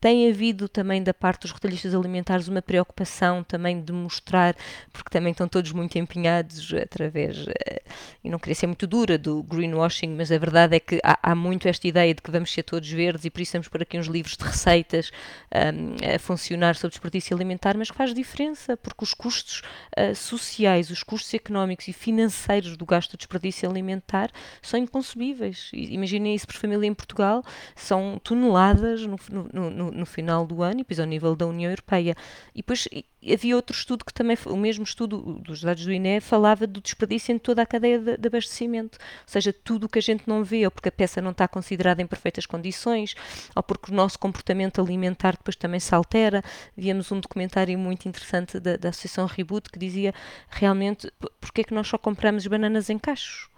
tem 0.00 0.30
havido 0.30 0.68
também 0.68 1.02
da 1.02 1.12
parte 1.12 1.42
dos 1.42 1.52
retalhistas 1.52 1.94
alimentares 1.94 2.46
uma 2.46 2.62
preocupação 2.62 3.42
também 3.42 3.82
de 3.82 3.92
mostrar, 3.92 4.54
porque 4.92 5.10
também 5.10 5.32
estão 5.32 5.48
todos 5.48 5.72
muito 5.72 5.98
empenhados 5.98 6.72
através, 6.72 7.46
eh, 7.66 7.82
e 8.22 8.30
não 8.30 8.38
queria 8.38 8.54
ser 8.54 8.66
muito 8.66 8.86
dura, 8.86 9.18
do 9.18 9.42
greenwashing, 9.42 10.14
mas 10.14 10.30
a 10.30 10.38
verdade 10.38 10.76
é 10.76 10.80
que 10.80 11.00
há, 11.02 11.18
há 11.22 11.34
muito 11.34 11.66
esta 11.66 11.86
ideia 11.88 12.14
de 12.14 12.22
que 12.22 12.30
vamos 12.30 12.52
ser 12.52 12.62
todos 12.62 12.88
verdes 12.88 13.24
e 13.24 13.30
por 13.30 13.40
isso 13.40 13.52
temos 13.52 13.68
por 13.68 13.82
aqui 13.82 13.98
uns 13.98 14.06
livros 14.06 14.36
de 14.36 14.44
receitas 14.44 15.10
um, 15.52 16.14
a 16.14 16.18
funcionar 16.18 16.76
sobre 16.76 16.90
desperdício 16.92 17.34
alimentar, 17.34 17.76
mas 17.76 17.90
que 17.90 17.96
faz 17.96 18.14
diferença, 18.14 18.76
porque 18.76 19.02
os 19.02 19.12
custos 19.14 19.62
uh, 19.98 20.14
sociais, 20.14 20.90
os 20.90 21.02
custos 21.02 21.34
económicos 21.34 21.88
e 21.88 21.92
financeiros 21.92 22.76
do 22.76 22.86
gasto 22.86 23.12
de 23.12 23.18
desperdício 23.18 23.68
alimentar 23.68 24.30
são 24.62 24.78
inconcebíveis. 24.78 25.70
Imaginem 25.72 26.34
isso 26.34 26.46
por 26.46 26.56
família 26.56 26.86
em 26.86 26.94
Portugal, 26.94 27.42
são 27.74 28.20
toneladas 28.22 29.02
no, 29.02 29.18
no, 29.52 29.70
no 29.70 29.87
no, 29.90 30.06
final 30.06 30.46
do 30.46 30.62
ano, 30.62 30.74
e 30.74 30.76
depois 30.78 31.00
ao 31.00 31.06
nível 31.06 31.34
da 31.36 31.46
União 31.46 31.70
Europeia. 31.70 32.14
E 32.54 32.58
depois 32.58 32.88
havia 33.32 33.56
outro 33.56 33.74
estudo 33.74 34.04
que 34.04 34.12
também, 34.12 34.36
o 34.46 34.56
mesmo 34.56 34.84
estudo 34.84 35.40
dos 35.40 35.60
dados 35.60 35.84
do 35.84 35.92
INE, 35.92 36.20
falava 36.20 36.66
do 36.66 36.80
desperdício 36.80 37.32
em 37.32 37.38
toda 37.38 37.62
a 37.62 37.66
cadeia 37.66 37.98
de, 37.98 38.16
de 38.16 38.28
abastecimento. 38.28 38.98
Ou 38.98 39.24
seja, 39.26 39.52
tudo 39.52 39.84
o 39.84 39.88
que 39.88 39.98
a 39.98 40.02
gente 40.02 40.24
não 40.26 40.44
vê, 40.44 40.64
ou 40.64 40.70
porque 40.70 40.88
a 40.88 40.92
peça 40.92 41.20
não 41.20 41.32
está 41.32 41.46
considerada 41.48 42.00
em 42.00 42.06
perfeitas 42.06 42.46
condições, 42.46 43.14
ou 43.54 43.62
porque 43.62 43.90
o 43.90 43.94
nosso 43.94 44.18
comportamento 44.18 44.80
alimentar 44.80 45.32
depois 45.32 45.56
também 45.56 45.80
se 45.80 45.94
altera. 45.94 46.42
Víamos 46.76 47.10
um 47.12 47.20
documentário 47.20 47.78
muito 47.78 48.08
interessante 48.08 48.58
da, 48.60 48.76
da 48.76 48.88
Associação 48.90 49.26
Reboot 49.26 49.70
que 49.70 49.78
dizia 49.78 50.14
realmente 50.48 51.12
porque 51.40 51.62
é 51.62 51.64
que 51.64 51.74
nós 51.74 51.86
só 51.86 51.98
compramos 51.98 52.46
bananas 52.46 52.90
em 52.90 52.98
cachos. 52.98 53.48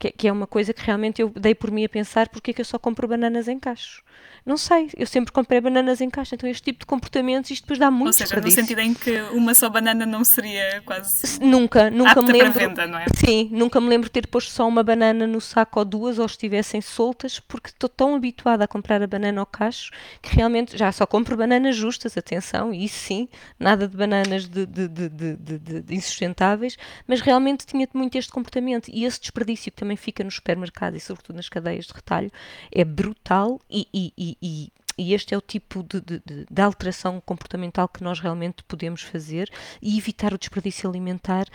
Que, 0.00 0.10
que, 0.10 0.26
é 0.26 0.32
uma 0.32 0.46
coisa 0.46 0.72
que 0.72 0.82
realmente 0.82 1.20
eu 1.20 1.28
dei 1.28 1.54
por 1.54 1.70
mim 1.70 1.84
a 1.84 1.88
pensar 1.88 2.26
porque 2.30 2.52
é 2.52 2.54
que 2.54 2.60
eu 2.62 2.64
só 2.64 2.78
compro 2.78 3.06
bananas 3.06 3.48
em 3.48 3.58
cachos. 3.58 4.02
Não 4.44 4.56
sei, 4.56 4.88
eu 4.96 5.06
sempre 5.06 5.32
comprei 5.32 5.60
bananas 5.60 6.00
em 6.00 6.08
caixa, 6.08 6.34
então 6.34 6.48
este 6.48 6.62
tipo 6.62 6.80
de 6.80 6.86
comportamentos 6.86 7.50
isto 7.50 7.64
depois 7.64 7.78
dá 7.78 7.90
muito 7.90 8.06
Ou 8.06 8.12
seja, 8.12 8.40
no 8.40 8.50
sentido 8.50 8.80
em 8.80 8.94
que 8.94 9.20
uma 9.32 9.54
só 9.54 9.68
banana 9.68 10.06
não 10.06 10.24
seria 10.24 10.82
quase 10.84 11.38
Nunca, 11.40 11.90
nunca 11.90 12.22
me 12.22 12.32
lembro. 12.32 12.58
Venda, 12.58 12.86
não 12.86 12.98
é? 12.98 13.04
Sim, 13.14 13.50
nunca 13.52 13.80
me 13.80 13.88
lembro 13.88 14.08
de 14.08 14.12
ter 14.12 14.26
posto 14.26 14.50
só 14.50 14.66
uma 14.66 14.82
banana 14.82 15.26
no 15.26 15.40
saco 15.40 15.80
ou 15.80 15.84
duas 15.84 16.18
ou 16.18 16.24
estivessem 16.24 16.80
soltas, 16.80 17.38
porque 17.38 17.68
estou 17.68 17.88
tão 17.88 18.14
habituada 18.14 18.64
a 18.64 18.68
comprar 18.68 19.02
a 19.02 19.06
banana 19.06 19.40
ao 19.40 19.46
cacho 19.46 19.90
que 20.22 20.34
realmente 20.34 20.76
já 20.76 20.90
só 20.90 21.06
compro 21.06 21.36
bananas 21.36 21.76
justas, 21.76 22.16
atenção, 22.16 22.72
e 22.72 22.86
isso 22.86 22.98
sim, 22.98 23.28
nada 23.58 23.86
de 23.86 23.96
bananas 23.96 24.48
de, 24.48 24.64
de, 24.64 24.88
de, 24.88 25.08
de, 25.08 25.82
de 25.82 25.94
insustentáveis, 25.94 26.78
mas 27.06 27.20
realmente 27.20 27.66
tinha 27.66 27.86
muito 27.92 28.16
este 28.16 28.32
comportamento 28.32 28.88
e 28.88 29.04
esse 29.04 29.20
desperdício 29.20 29.70
que 29.70 29.78
também 29.78 29.89
fica 29.96 30.24
no 30.24 30.30
supermercado 30.30 30.96
e 30.96 31.00
sobretudo 31.00 31.36
nas 31.36 31.48
cadeias 31.48 31.86
de 31.86 31.92
retalho 31.92 32.30
é 32.72 32.84
brutal 32.84 33.60
e, 33.70 33.86
e 33.92 34.12
e, 34.16 34.72
e, 34.98 35.14
este 35.14 35.34
é 35.34 35.38
o 35.38 35.40
tipo 35.40 35.82
de, 35.82 36.00
de, 36.00 36.46
de, 36.50 36.62
alteração 36.62 37.20
comportamental 37.20 37.88
que 37.88 38.02
nós 38.02 38.20
realmente 38.20 38.62
podemos 38.64 39.02
fazer 39.02 39.50
e 39.80 39.96
evitar 39.96 40.34
o 40.34 40.38
desperdício 40.38 40.88
alimentar 40.88 41.46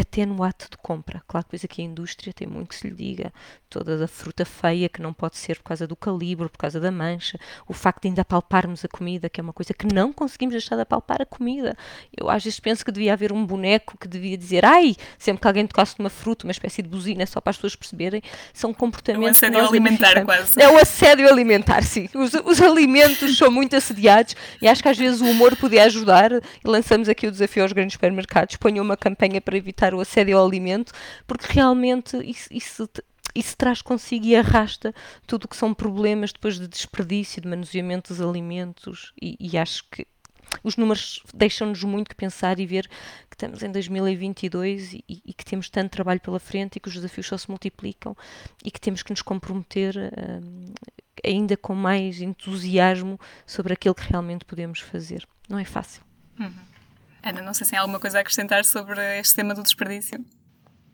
até 0.00 0.24
no 0.24 0.42
ato 0.42 0.68
de 0.70 0.76
compra. 0.76 1.22
Claro 1.26 1.46
que 1.48 1.56
aqui 1.64 1.82
a 1.82 1.84
indústria 1.84 2.32
tem 2.32 2.46
muito 2.46 2.68
que 2.68 2.76
se 2.76 2.88
lhe 2.88 2.94
diga, 2.94 3.32
toda 3.68 4.04
a 4.04 4.08
fruta 4.08 4.44
feia 4.44 4.88
que 4.88 5.00
não 5.00 5.12
pode 5.12 5.36
ser 5.36 5.58
por 5.58 5.64
causa 5.64 5.86
do 5.86 5.94
calibre, 5.94 6.48
por 6.48 6.58
causa 6.58 6.80
da 6.80 6.90
mancha, 6.90 7.38
o 7.66 7.72
facto 7.72 8.02
de 8.02 8.08
ainda 8.08 8.22
apalparmos 8.22 8.84
a 8.84 8.88
comida, 8.88 9.28
que 9.28 9.40
é 9.40 9.42
uma 9.42 9.52
coisa 9.52 9.74
que 9.74 9.86
não 9.92 10.12
conseguimos 10.12 10.54
deixar 10.54 10.76
de 10.76 10.82
apalpar 10.82 11.22
a 11.22 11.26
comida. 11.26 11.76
Eu 12.16 12.30
às 12.30 12.42
vezes 12.42 12.58
penso 12.60 12.84
que 12.84 12.92
devia 12.92 13.12
haver 13.12 13.32
um 13.32 13.44
boneco 13.44 13.96
que 13.98 14.08
devia 14.08 14.36
dizer, 14.36 14.64
ai, 14.64 14.96
sempre 15.18 15.42
que 15.42 15.46
alguém 15.48 15.66
tocasse 15.66 15.96
numa 15.98 16.10
fruta, 16.10 16.46
uma 16.46 16.52
espécie 16.52 16.82
de 16.82 16.88
buzina 16.88 17.26
só 17.26 17.40
para 17.40 17.50
as 17.50 17.56
pessoas 17.56 17.76
perceberem, 17.76 18.22
são 18.52 18.72
comportamentos. 18.72 19.42
É 19.42 19.46
o 19.46 19.50
assédio 19.50 19.68
alimentar, 19.68 20.24
quase. 20.24 20.60
É 20.60 20.68
o 20.68 20.78
assédio 20.78 21.28
alimentar, 21.28 21.82
sim. 21.82 22.08
Os, 22.14 22.32
os 22.34 22.62
alimentos 22.62 23.36
são 23.36 23.50
muito 23.50 23.76
assediados 23.76 24.34
e 24.62 24.68
acho 24.68 24.82
que 24.82 24.88
às 24.88 24.98
vezes 24.98 25.20
o 25.20 25.26
humor 25.26 25.56
podia 25.56 25.84
ajudar. 25.84 26.32
E 26.32 26.40
lançamos 26.64 27.08
aqui 27.08 27.26
o 27.26 27.30
desafio 27.30 27.62
aos 27.62 27.72
grandes 27.72 27.94
supermercados, 27.94 28.56
ponham 28.56 28.84
uma 28.84 28.96
campanha 28.96 29.40
para 29.40 29.56
evitar 29.56 29.87
o 29.94 30.00
assédio 30.00 30.38
ao 30.38 30.46
alimento, 30.46 30.92
porque 31.26 31.52
realmente 31.52 32.16
isso, 32.18 32.48
isso 32.50 32.88
isso 33.34 33.56
traz 33.56 33.80
consigo 33.82 34.26
e 34.26 34.34
arrasta 34.34 34.92
tudo 35.26 35.44
o 35.44 35.48
que 35.48 35.56
são 35.56 35.72
problemas 35.72 36.32
depois 36.32 36.58
de 36.58 36.66
desperdício, 36.66 37.40
de 37.40 37.46
manuseamento 37.46 38.12
dos 38.12 38.20
alimentos, 38.20 39.12
e, 39.20 39.36
e 39.38 39.56
acho 39.56 39.84
que 39.90 40.06
os 40.62 40.76
números 40.76 41.22
deixam-nos 41.34 41.82
muito 41.84 42.08
que 42.08 42.14
pensar 42.14 42.58
e 42.58 42.66
ver 42.66 42.88
que 43.28 43.34
estamos 43.34 43.62
em 43.62 43.70
2022 43.70 44.94
e, 44.94 45.04
e, 45.08 45.34
que 45.34 45.44
temos 45.44 45.68
tanto 45.68 45.92
trabalho 45.92 46.20
pela 46.20 46.40
frente 46.40 46.76
e 46.76 46.80
que 46.80 46.88
os 46.88 46.94
desafios 46.94 47.26
só 47.26 47.36
se 47.36 47.48
multiplicam 47.48 48.16
e 48.64 48.70
que 48.70 48.80
temos 48.80 49.02
que 49.02 49.10
nos 49.10 49.22
comprometer 49.22 49.94
um, 49.96 50.72
ainda 51.24 51.56
com 51.56 51.74
mais 51.74 52.20
entusiasmo 52.20 53.20
sobre 53.46 53.74
aquilo 53.74 53.94
que 53.94 54.08
realmente 54.08 54.44
podemos 54.44 54.80
fazer. 54.80 55.26
não 55.48 55.58
é 55.58 55.64
fácil. 55.64 56.02
Uhum. 56.38 56.67
Ana, 57.22 57.42
não 57.42 57.52
sei 57.52 57.64
se 57.64 57.70
tem 57.70 57.78
alguma 57.78 57.98
coisa 57.98 58.18
a 58.18 58.20
acrescentar 58.20 58.64
sobre 58.64 59.00
este 59.18 59.34
tema 59.34 59.54
do 59.54 59.62
desperdício. 59.62 60.24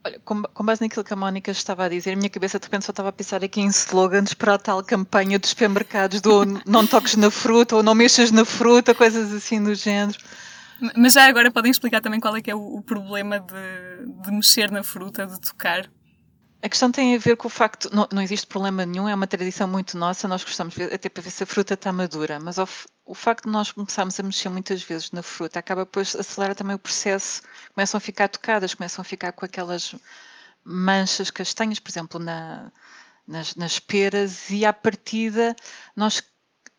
Olha, 0.06 0.20
com, 0.20 0.42
com, 0.42 0.64
base 0.64 0.82
naquilo 0.82 1.02
que 1.02 1.12
a 1.12 1.16
Mónica 1.16 1.50
estava 1.50 1.84
a 1.84 1.88
dizer, 1.88 2.12
a 2.12 2.16
minha 2.16 2.28
cabeça 2.28 2.58
de 2.58 2.66
repente 2.66 2.84
só 2.84 2.92
estava 2.92 3.08
a 3.08 3.12
pensar 3.12 3.42
aqui 3.42 3.60
em 3.60 3.68
slogans 3.68 4.34
para 4.34 4.54
a 4.54 4.58
tal 4.58 4.82
campanha 4.82 5.38
dos 5.38 5.50
supermercados 5.50 6.20
do 6.20 6.44
não 6.66 6.86
toques 6.86 7.16
na 7.16 7.30
fruta 7.30 7.76
ou 7.76 7.82
não 7.82 7.94
mexas 7.94 8.30
na 8.30 8.44
fruta, 8.44 8.94
coisas 8.94 9.32
assim 9.32 9.62
do 9.62 9.74
género. 9.74 10.18
Mas 10.94 11.14
já 11.14 11.26
agora 11.26 11.50
podem 11.50 11.70
explicar 11.70 12.02
também 12.02 12.20
qual 12.20 12.36
é 12.36 12.42
que 12.42 12.50
é 12.50 12.54
o, 12.54 12.76
o 12.76 12.82
problema 12.82 13.40
de, 13.40 14.22
de 14.22 14.30
mexer 14.30 14.70
na 14.70 14.82
fruta, 14.82 15.26
de 15.26 15.40
tocar? 15.40 15.88
A 16.64 16.68
questão 16.70 16.90
tem 16.90 17.14
a 17.14 17.18
ver 17.18 17.36
com 17.36 17.46
o 17.46 17.50
facto, 17.50 17.94
não, 17.94 18.08
não 18.10 18.22
existe 18.22 18.46
problema 18.46 18.86
nenhum, 18.86 19.06
é 19.06 19.14
uma 19.14 19.26
tradição 19.26 19.68
muito 19.68 19.98
nossa, 19.98 20.26
nós 20.26 20.42
gostamos 20.42 20.74
até 20.80 21.10
para 21.10 21.22
ver 21.22 21.30
se 21.30 21.42
a 21.42 21.46
fruta 21.46 21.74
está 21.74 21.92
madura, 21.92 22.40
mas 22.40 22.58
ao, 22.58 22.66
o 23.04 23.14
facto 23.14 23.44
de 23.44 23.50
nós 23.50 23.70
começarmos 23.70 24.18
a 24.18 24.22
mexer 24.22 24.48
muitas 24.48 24.82
vezes 24.82 25.10
na 25.10 25.22
fruta 25.22 25.58
acaba 25.58 25.84
depois 25.84 26.16
acelerar 26.16 26.56
também 26.56 26.74
o 26.74 26.78
processo, 26.78 27.42
começam 27.74 27.98
a 27.98 28.00
ficar 28.00 28.28
tocadas, 28.28 28.72
começam 28.72 29.02
a 29.02 29.04
ficar 29.04 29.32
com 29.32 29.44
aquelas 29.44 29.94
manchas 30.64 31.30
castanhas, 31.30 31.78
por 31.78 31.90
exemplo, 31.90 32.18
na, 32.18 32.72
nas, 33.28 33.54
nas 33.56 33.78
peras, 33.78 34.48
e 34.48 34.64
à 34.64 34.72
partida 34.72 35.54
nós 35.94 36.22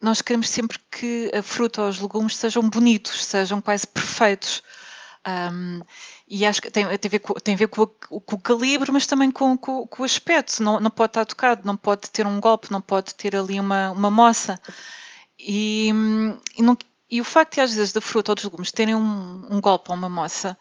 nós 0.02 0.20
queremos 0.20 0.50
sempre 0.50 0.80
que 0.92 1.32
a 1.32 1.44
fruta 1.44 1.84
ou 1.84 1.90
os 1.90 2.00
legumes 2.00 2.36
sejam 2.36 2.68
bonitos, 2.68 3.24
sejam 3.24 3.62
quase 3.62 3.86
perfeitos. 3.86 4.64
Um, 5.28 5.82
e 6.28 6.46
acho 6.46 6.62
que 6.62 6.70
tem, 6.70 6.86
tem, 6.98 7.10
a 7.10 7.12
ver, 7.12 7.20
com, 7.20 7.34
tem 7.34 7.56
a 7.56 7.58
ver 7.58 7.68
com, 7.68 7.82
o, 7.82 8.22
com 8.22 8.36
o 8.36 8.40
calibre, 8.40 8.92
mas 8.92 9.08
também 9.08 9.32
com, 9.32 9.58
com, 9.58 9.88
com, 9.88 10.04
o 10.04 10.06
aspecto. 10.06 10.62
Não, 10.62 10.80
não 10.80 10.92
pode 10.92 11.12
estar 11.12 11.26
tocado, 11.26 11.62
não 11.66 11.76
pode 11.76 12.10
ter 12.12 12.26
um 12.28 12.40
golpe, 12.40 12.72
não 12.72 12.82
pode 12.82 13.16
ter 13.16 13.36
ali 13.36 13.60
uma, 13.60 13.92
uma 13.92 14.12
moça. 14.12 14.60
E, 15.40 15.90
e, 16.58 16.62
não, 16.62 16.78
e 17.10 17.22
o 17.22 17.24
facto 17.24 17.56
de, 17.56 17.62
às 17.62 17.74
vezes, 17.74 17.94
da 17.94 18.02
fruta 18.02 18.32
ou 18.32 18.36
dos 18.36 18.44
legumes 18.44 18.72
terem 18.72 18.96
um, 18.96 19.48
um 19.50 19.62
golpe 19.62 19.90
ou 19.90 19.98
uma 19.98 20.10
moça 20.10 20.58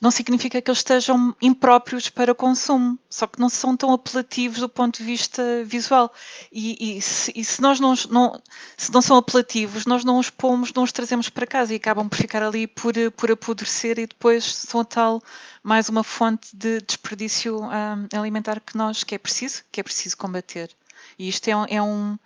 não 0.00 0.10
significa 0.10 0.60
que 0.60 0.70
eles 0.70 0.80
estejam 0.80 1.34
impróprios 1.40 2.10
para 2.10 2.34
consumo, 2.34 2.98
só 3.08 3.26
que 3.26 3.40
não 3.40 3.48
são 3.48 3.74
tão 3.74 3.92
apelativos 3.92 4.60
do 4.60 4.68
ponto 4.68 4.98
de 4.98 5.04
vista 5.04 5.64
visual. 5.64 6.12
E, 6.52 6.98
e, 6.98 7.00
se, 7.00 7.32
e 7.34 7.42
se, 7.42 7.62
nós 7.62 7.80
não, 7.80 7.94
não, 8.10 8.40
se 8.76 8.92
não 8.92 9.00
são 9.00 9.16
apelativos, 9.16 9.86
nós 9.86 10.04
não 10.04 10.18
os 10.18 10.28
pomos, 10.28 10.72
não 10.74 10.82
os 10.82 10.92
trazemos 10.92 11.30
para 11.30 11.46
casa 11.46 11.72
e 11.72 11.76
acabam 11.76 12.08
por 12.08 12.16
ficar 12.16 12.42
ali 12.42 12.66
por, 12.66 12.92
por 13.16 13.30
apodrecer 13.30 13.98
e 13.98 14.06
depois 14.06 14.44
são 14.44 14.84
tal 14.84 15.22
mais 15.62 15.88
uma 15.88 16.04
fonte 16.04 16.54
de 16.54 16.80
desperdício 16.82 17.58
um, 17.62 18.18
alimentar 18.18 18.60
que 18.60 18.76
nós 18.76 19.02
que 19.02 19.14
é 19.14 19.18
preciso, 19.18 19.64
que 19.72 19.80
é 19.80 19.82
preciso 19.82 20.16
combater. 20.16 20.70
E 21.18 21.26
isto 21.28 21.48
é 21.48 21.56
um, 21.56 21.64
é 21.68 21.82
um 21.82 22.18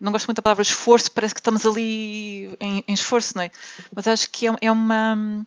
não 0.00 0.10
gosto 0.10 0.26
muito 0.26 0.36
da 0.36 0.42
palavra 0.42 0.62
esforço, 0.62 1.10
parece 1.12 1.34
que 1.34 1.40
estamos 1.40 1.66
ali 1.66 2.56
em, 2.58 2.82
em 2.88 2.94
esforço, 2.94 3.34
não 3.36 3.42
é? 3.42 3.50
Mas 3.94 4.08
acho 4.08 4.30
que 4.30 4.48
é, 4.48 4.56
é 4.62 4.72
uma 4.72 5.46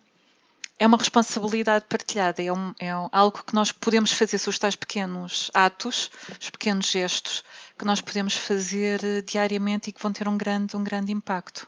é 0.80 0.86
uma 0.86 0.98
responsabilidade 0.98 1.86
partilhada, 1.90 2.42
é, 2.42 2.52
um, 2.54 2.74
é 2.80 2.90
algo 2.90 3.44
que 3.44 3.56
nós 3.56 3.72
podemos 3.72 4.12
fazer, 4.12 4.38
são 4.38 4.52
os 4.52 4.60
tais 4.60 4.76
pequenos 4.76 5.50
atos, 5.54 6.12
os 6.40 6.50
pequenos 6.50 6.90
gestos 6.90 7.44
que 7.78 7.86
nós 7.86 8.02
podemos 8.02 8.36
fazer 8.36 9.04
eh, 9.04 9.22
diariamente 9.22 9.90
e 9.90 9.94
que 9.94 10.02
vão 10.02 10.12
ter 10.12 10.28
um 10.28 10.38
grande, 10.38 10.76
um 10.76 10.84
grande 10.84 11.12
impacto. 11.12 11.68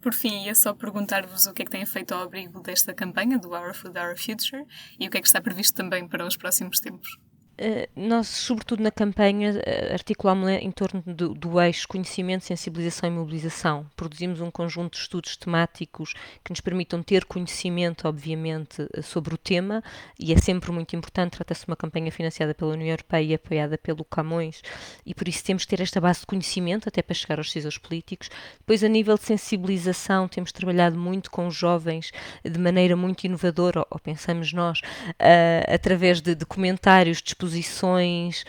Por 0.00 0.12
fim, 0.12 0.44
ia 0.44 0.54
só 0.54 0.74
perguntar-vos 0.74 1.46
o 1.46 1.54
que 1.54 1.62
é 1.62 1.64
que 1.64 1.70
têm 1.70 1.86
feito 1.86 2.12
ao 2.12 2.22
abrigo 2.22 2.60
desta 2.60 2.92
campanha 2.92 3.38
do 3.38 3.52
Our 3.52 3.74
Food, 3.74 3.98
Our 3.98 4.18
Future 4.18 4.64
e 4.98 5.06
o 5.06 5.10
que 5.10 5.18
é 5.18 5.20
que 5.20 5.26
está 5.26 5.40
previsto 5.40 5.74
também 5.74 6.06
para 6.06 6.26
os 6.26 6.36
próximos 6.36 6.78
tempos. 6.78 7.08
Eh, 7.56 7.88
nós, 7.94 8.26
sobretudo 8.26 8.82
na 8.82 8.90
campanha, 8.90 9.60
eh, 9.64 9.92
articulámos 9.92 10.50
em 10.50 10.70
torno 10.72 11.02
do, 11.06 11.34
do, 11.34 11.60
eixo 11.60 11.86
conhecimento, 11.86 12.44
sensibilização 12.44 13.08
e 13.08 13.12
mobilização. 13.12 13.86
Produzimos 13.94 14.40
um 14.40 14.50
conjunto 14.50 14.94
de 14.94 14.98
estudos 14.98 15.36
temáticos 15.36 16.14
que 16.42 16.50
nos 16.50 16.60
permitam 16.60 17.00
ter 17.02 17.24
conhecimento, 17.24 18.08
obviamente, 18.08 18.88
eh, 18.92 19.02
sobre 19.02 19.34
o 19.34 19.38
tema, 19.38 19.84
e 20.18 20.32
é 20.32 20.36
sempre 20.36 20.72
muito 20.72 20.96
importante. 20.96 21.32
Trata-se 21.32 21.64
de 21.64 21.70
uma 21.70 21.76
campanha 21.76 22.10
financiada 22.10 22.54
pela 22.54 22.72
União 22.72 22.88
Europeia 22.88 23.24
e 23.24 23.34
apoiada 23.34 23.78
pelo 23.78 24.04
Camões, 24.04 24.60
e 25.06 25.14
por 25.14 25.28
isso 25.28 25.44
temos 25.44 25.64
que 25.64 25.76
ter 25.76 25.82
esta 25.82 26.00
base 26.00 26.20
de 26.20 26.26
conhecimento 26.26 26.88
até 26.88 27.02
para 27.02 27.14
chegar 27.14 27.38
aos 27.38 27.46
decisores 27.46 27.78
políticos. 27.78 28.30
Depois, 28.58 28.82
a 28.82 28.88
nível 28.88 29.16
de 29.16 29.24
sensibilização, 29.24 30.26
temos 30.26 30.50
trabalhado 30.50 30.98
muito 30.98 31.30
com 31.30 31.46
os 31.46 31.54
jovens 31.54 32.10
de 32.44 32.58
maneira 32.58 32.96
muito 32.96 33.24
inovadora, 33.24 33.80
ou, 33.80 33.86
ou 33.90 34.00
pensamos 34.00 34.52
nós, 34.52 34.80
uh, 34.80 35.72
através 35.72 36.20
de, 36.20 36.34
de 36.34 36.44
comentários, 36.44 37.18
de 37.18 37.43
exposições, 37.44 38.44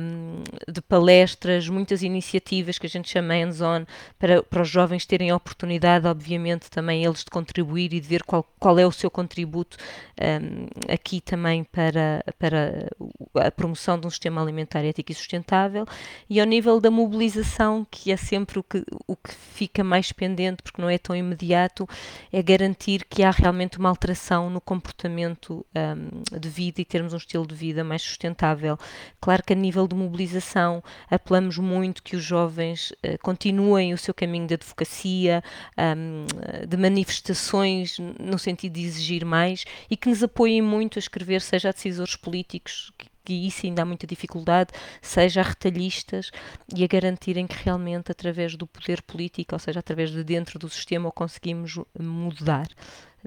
um, 0.00 0.42
de 0.70 0.80
palestras, 0.80 1.68
muitas 1.68 2.02
iniciativas 2.02 2.78
que 2.78 2.86
a 2.86 2.88
gente 2.88 3.08
chama 3.08 3.34
hands-on 3.34 3.84
para, 4.18 4.42
para 4.42 4.62
os 4.62 4.68
jovens 4.68 5.04
terem 5.04 5.30
a 5.30 5.36
oportunidade, 5.36 6.06
obviamente, 6.06 6.70
também 6.70 7.04
eles 7.04 7.24
de 7.24 7.30
contribuir 7.30 7.92
e 7.92 8.00
de 8.00 8.08
ver 8.08 8.22
qual, 8.22 8.44
qual 8.58 8.78
é 8.78 8.86
o 8.86 8.92
seu 8.92 9.10
contributo 9.10 9.76
um, 10.20 10.92
aqui 10.92 11.20
também 11.20 11.64
para, 11.64 12.24
para 12.38 12.88
a 13.34 13.50
promoção 13.50 13.98
de 13.98 14.06
um 14.06 14.10
sistema 14.10 14.40
alimentar 14.42 14.84
ético 14.84 15.12
e 15.12 15.14
sustentável. 15.14 15.86
E 16.28 16.40
ao 16.40 16.46
nível 16.46 16.80
da 16.80 16.90
mobilização, 16.90 17.86
que 17.90 18.10
é 18.10 18.16
sempre 18.16 18.58
o 18.58 18.62
que, 18.62 18.82
o 19.06 19.16
que 19.16 19.34
fica 19.34 19.84
mais 19.84 20.12
pendente, 20.12 20.62
porque 20.62 20.80
não 20.80 20.88
é 20.88 20.98
tão 20.98 21.14
imediato, 21.14 21.88
é 22.32 22.42
garantir 22.42 23.04
que 23.04 23.22
há 23.22 23.30
realmente 23.30 23.78
uma 23.78 23.88
alteração 23.88 24.48
no 24.48 24.60
comportamento 24.60 25.64
um, 25.74 26.38
de 26.38 26.48
vida 26.48 26.80
e 26.80 26.84
termos 26.84 27.12
um 27.12 27.16
estilo 27.16 27.46
de 27.46 27.54
vida 27.54 27.84
mais 27.84 28.02
sustentável 28.02 28.29
sustentável. 28.30 28.78
Claro 29.20 29.42
que 29.44 29.52
a 29.52 29.56
nível 29.56 29.86
de 29.86 29.94
mobilização 29.94 30.82
apelamos 31.10 31.58
muito 31.58 32.02
que 32.02 32.16
os 32.16 32.22
jovens 32.22 32.90
uh, 32.90 33.18
continuem 33.22 33.92
o 33.92 33.98
seu 33.98 34.14
caminho 34.14 34.46
de 34.46 34.54
advocacia, 34.54 35.42
um, 35.78 36.26
de 36.66 36.76
manifestações 36.76 37.98
no 37.98 38.38
sentido 38.38 38.74
de 38.74 38.82
exigir 38.82 39.24
mais 39.24 39.64
e 39.90 39.96
que 39.96 40.08
nos 40.08 40.22
apoiem 40.22 40.62
muito 40.62 40.98
a 40.98 41.00
escrever, 41.00 41.40
seja 41.40 41.68
a 41.68 41.72
decisores 41.72 42.16
políticos, 42.16 42.92
que 43.24 43.34
isso 43.34 43.66
ainda 43.66 43.82
há 43.82 43.84
muita 43.84 44.06
dificuldade, 44.06 44.70
seja 45.02 45.40
a 45.40 45.44
retalhistas 45.44 46.30
e 46.74 46.82
a 46.82 46.86
garantirem 46.86 47.46
que 47.46 47.56
realmente 47.62 48.10
através 48.10 48.56
do 48.56 48.66
poder 48.66 49.02
político, 49.02 49.54
ou 49.54 49.58
seja, 49.58 49.80
através 49.80 50.10
de 50.10 50.24
dentro 50.24 50.58
do 50.58 50.68
sistema, 50.68 51.08
o 51.08 51.12
conseguimos 51.12 51.78
mudar. 51.98 52.66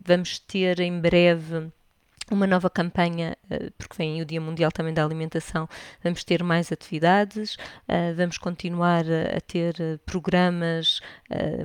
Vamos 0.03 0.39
ter 0.39 0.79
em 0.79 0.99
breve 0.99 1.71
uma 2.31 2.47
nova 2.47 2.69
campanha, 2.69 3.37
eh, 3.49 3.69
porque 3.77 3.95
vem 3.97 4.21
o 4.21 4.25
Dia 4.25 4.39
Mundial 4.39 4.71
também 4.71 4.93
da 4.93 5.03
Alimentação, 5.03 5.67
vamos 6.03 6.23
ter 6.23 6.43
mais 6.43 6.71
atividades, 6.71 7.57
eh, 7.87 8.13
vamos 8.13 8.37
continuar 8.37 9.05
a 9.35 9.41
ter 9.41 9.75
eh, 9.79 9.97
programas 10.05 11.01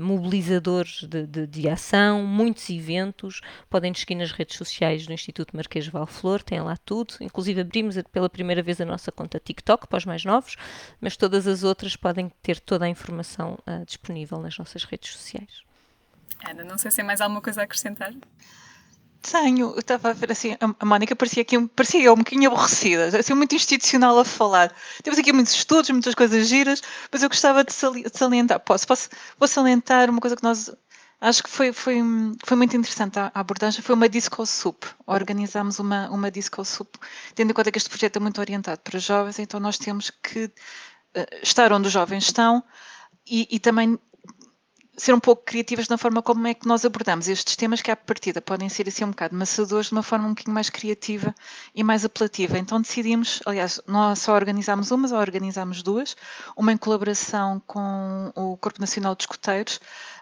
mobilizadores 0.01 1.03
de, 1.03 1.27
de, 1.27 1.47
de 1.47 1.69
ação, 1.69 2.25
muitos 2.25 2.71
eventos, 2.71 3.43
podem 3.69 3.93
seguir 3.93 4.15
nas 4.15 4.33
redes 4.33 4.57
sociais 4.57 5.07
do 5.07 5.13
Instituto 5.13 5.55
Marquês 5.55 5.87
Valflor, 5.87 6.43
tem 6.43 6.59
lá 6.61 6.75
tudo, 6.79 7.15
inclusive 7.21 7.61
abrimos 7.61 7.97
pela 8.11 8.31
primeira 8.31 8.63
vez 8.63 8.81
a 8.81 8.87
nossa 8.87 9.13
conta 9.13 9.39
TikTok 9.39 9.87
para 9.87 9.99
os 9.99 10.07
mais 10.07 10.25
novos, 10.25 10.57
mas 11.03 11.19
todas 11.19 11.47
as 11.47 11.65
outras 11.65 11.97
podem 11.97 12.33
ter 12.43 12.61
toda 12.61 12.87
a 12.87 12.89
informação 12.89 13.59
disponível 13.85 14.39
nas 14.41 14.57
nossas 14.57 14.85
redes 14.85 15.13
sociais. 15.13 15.63
Ana, 16.47 16.65
não 16.65 16.79
sei 16.79 16.91
se 16.91 16.97
tem 16.97 17.05
mais 17.05 17.21
alguma 17.21 17.43
coisa 17.43 17.61
a 17.61 17.65
acrescentar. 17.65 18.13
Tenho, 19.23 19.73
eu 19.73 19.81
estava 19.81 20.11
a 20.11 20.13
ver 20.13 20.31
assim, 20.31 20.57
a 20.61 20.85
Mónica 20.85 21.15
parecia 21.17 21.43
aqui, 21.43 21.67
parecia 21.69 22.13
um 22.13 22.17
bocadinho 22.17 22.51
aborrecida, 22.51 23.19
assim, 23.19 23.35
muito 23.35 23.55
institucional 23.55 24.19
a 24.19 24.25
falar. 24.25 24.73
Temos 25.03 25.19
aqui 25.19 25.33
muitos 25.33 25.53
estudos, 25.55 25.91
muitas 25.91 26.15
coisas 26.15 26.47
giras, 26.49 26.83
mas 27.11 27.23
eu 27.23 27.29
gostava 27.29 27.65
de, 27.65 27.73
salientar, 27.73 28.61
posso, 28.61 28.87
posso, 28.87 29.09
vou 29.39 29.49
salientar 29.49 30.09
uma 30.09 30.21
coisa 30.21 30.37
que 30.37 30.43
nós, 30.43 30.71
acho 31.21 31.43
que 31.43 31.51
foi, 31.51 31.73
foi, 31.73 32.01
foi 32.45 32.57
muito 32.57 32.77
interessante 32.77 33.19
a, 33.19 33.31
abordagem, 33.35 33.83
foi 33.83 33.95
uma 33.97 34.09
disco 34.09 34.47
soup. 34.47 34.87
Organizámos 35.07 35.81
uma, 35.81 36.09
uma 36.11 36.31
disco 36.31 36.65
soup, 36.65 36.97
tendo 37.35 37.51
em 37.51 37.55
conta 37.55 37.73
que 37.73 37.79
este 37.79 37.91
projeto 37.91 38.17
é 38.17 38.21
muito 38.21 38.41
orientado 38.41 38.81
para 38.83 39.01
jovens, 39.01 39.39
então 39.41 39.59
nós 39.59 39.79
temos 39.79 40.11
que 40.11 40.45
uh, 40.45 41.27
estar 41.43 41.73
onde 41.73 41.89
os 41.89 41.93
jovens 41.93 42.25
estão 42.25 42.63
e, 43.27 43.49
e 43.51 43.59
também 43.59 43.99
ser 44.99 45.15
um 45.15 45.21
pouco 45.21 45.45
criativas 45.45 45.89
na 45.89 45.97
forma 45.97 46.21
como 46.21 46.47
é 46.47 46.55
que 46.55 46.67
nós 46.67 46.85
abordamos 46.85 47.29
estes 47.29 47.57
temas 47.57 47.81
que 47.81 47.91
à 47.91 47.97
partida 47.97 48.43
podem 48.43 48.69
ser 48.69 48.89
assim 48.89 49.05
um 49.05 49.11
bocado 49.11 49.35
maçadores 49.35 49.87
de 49.87 49.93
uma 49.93 50.03
forma 50.03 50.27
um 50.27 50.31
bocadinho 50.31 50.55
mais 50.55 50.69
criativa 50.69 51.35
e 51.75 51.85
mais 51.85 52.05
apelativa. 52.05 52.59
Então 52.59 52.81
decidimos, 52.81 53.41
aliás, 53.47 53.81
nós 53.87 54.19
só 54.19 54.35
organizámos 54.35 54.91
uma, 54.91 55.09
só 55.09 55.19
organizámos 55.19 55.83
duas, 55.83 56.17
uma 56.57 56.73
em 56.73 56.77
colaboração 56.77 57.63
com 57.67 58.33
o 58.35 58.57
Corpo 58.57 58.81
Nacional 58.81 59.15
de 59.15 59.23
Escoteiros 59.23 59.81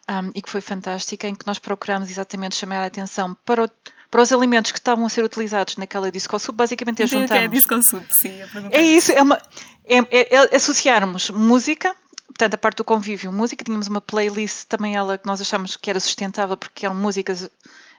um, 0.08 0.30
e 0.34 0.42
que 0.42 0.50
foi 0.50 0.60
fantástica, 0.60 1.26
em 1.26 1.34
que 1.34 1.46
nós 1.46 1.58
procuramos 1.58 2.10
exatamente 2.10 2.54
chamar 2.54 2.82
a 2.82 2.86
atenção 2.86 3.34
para 3.44 3.64
o 3.64 3.70
para 4.10 4.22
os 4.22 4.32
alimentos 4.32 4.70
que 4.72 4.78
estavam 4.78 5.04
a 5.04 5.08
ser 5.08 5.24
utilizados 5.24 5.76
naquela 5.76 6.10
disco 6.10 6.38
soup, 6.38 6.56
basicamente 6.56 7.02
é 7.02 7.06
juntarmos... 7.06 7.44
É 7.44 7.48
disco 7.48 7.82
soup, 7.82 8.04
sim. 8.08 8.32
É 8.70 8.80
isso, 8.80 9.12
é, 9.12 9.20
uma, 9.20 9.36
é, 9.84 9.98
é, 9.98 10.34
é 10.34 10.56
associarmos 10.56 11.30
música, 11.30 11.94
portanto, 12.37 12.55
a 12.55 12.59
parte 12.59 12.77
do 12.77 12.85
convívio, 12.85 13.33
música, 13.33 13.64
tínhamos 13.64 13.88
uma 13.88 14.01
playlist 14.01 14.66
também 14.68 14.94
ela 14.94 15.16
que 15.16 15.27
nós 15.27 15.40
achamos 15.40 15.75
que 15.75 15.88
era 15.88 15.99
sustentável 15.99 16.55
porque 16.55 16.85
eram 16.85 16.94
músicas 16.94 17.51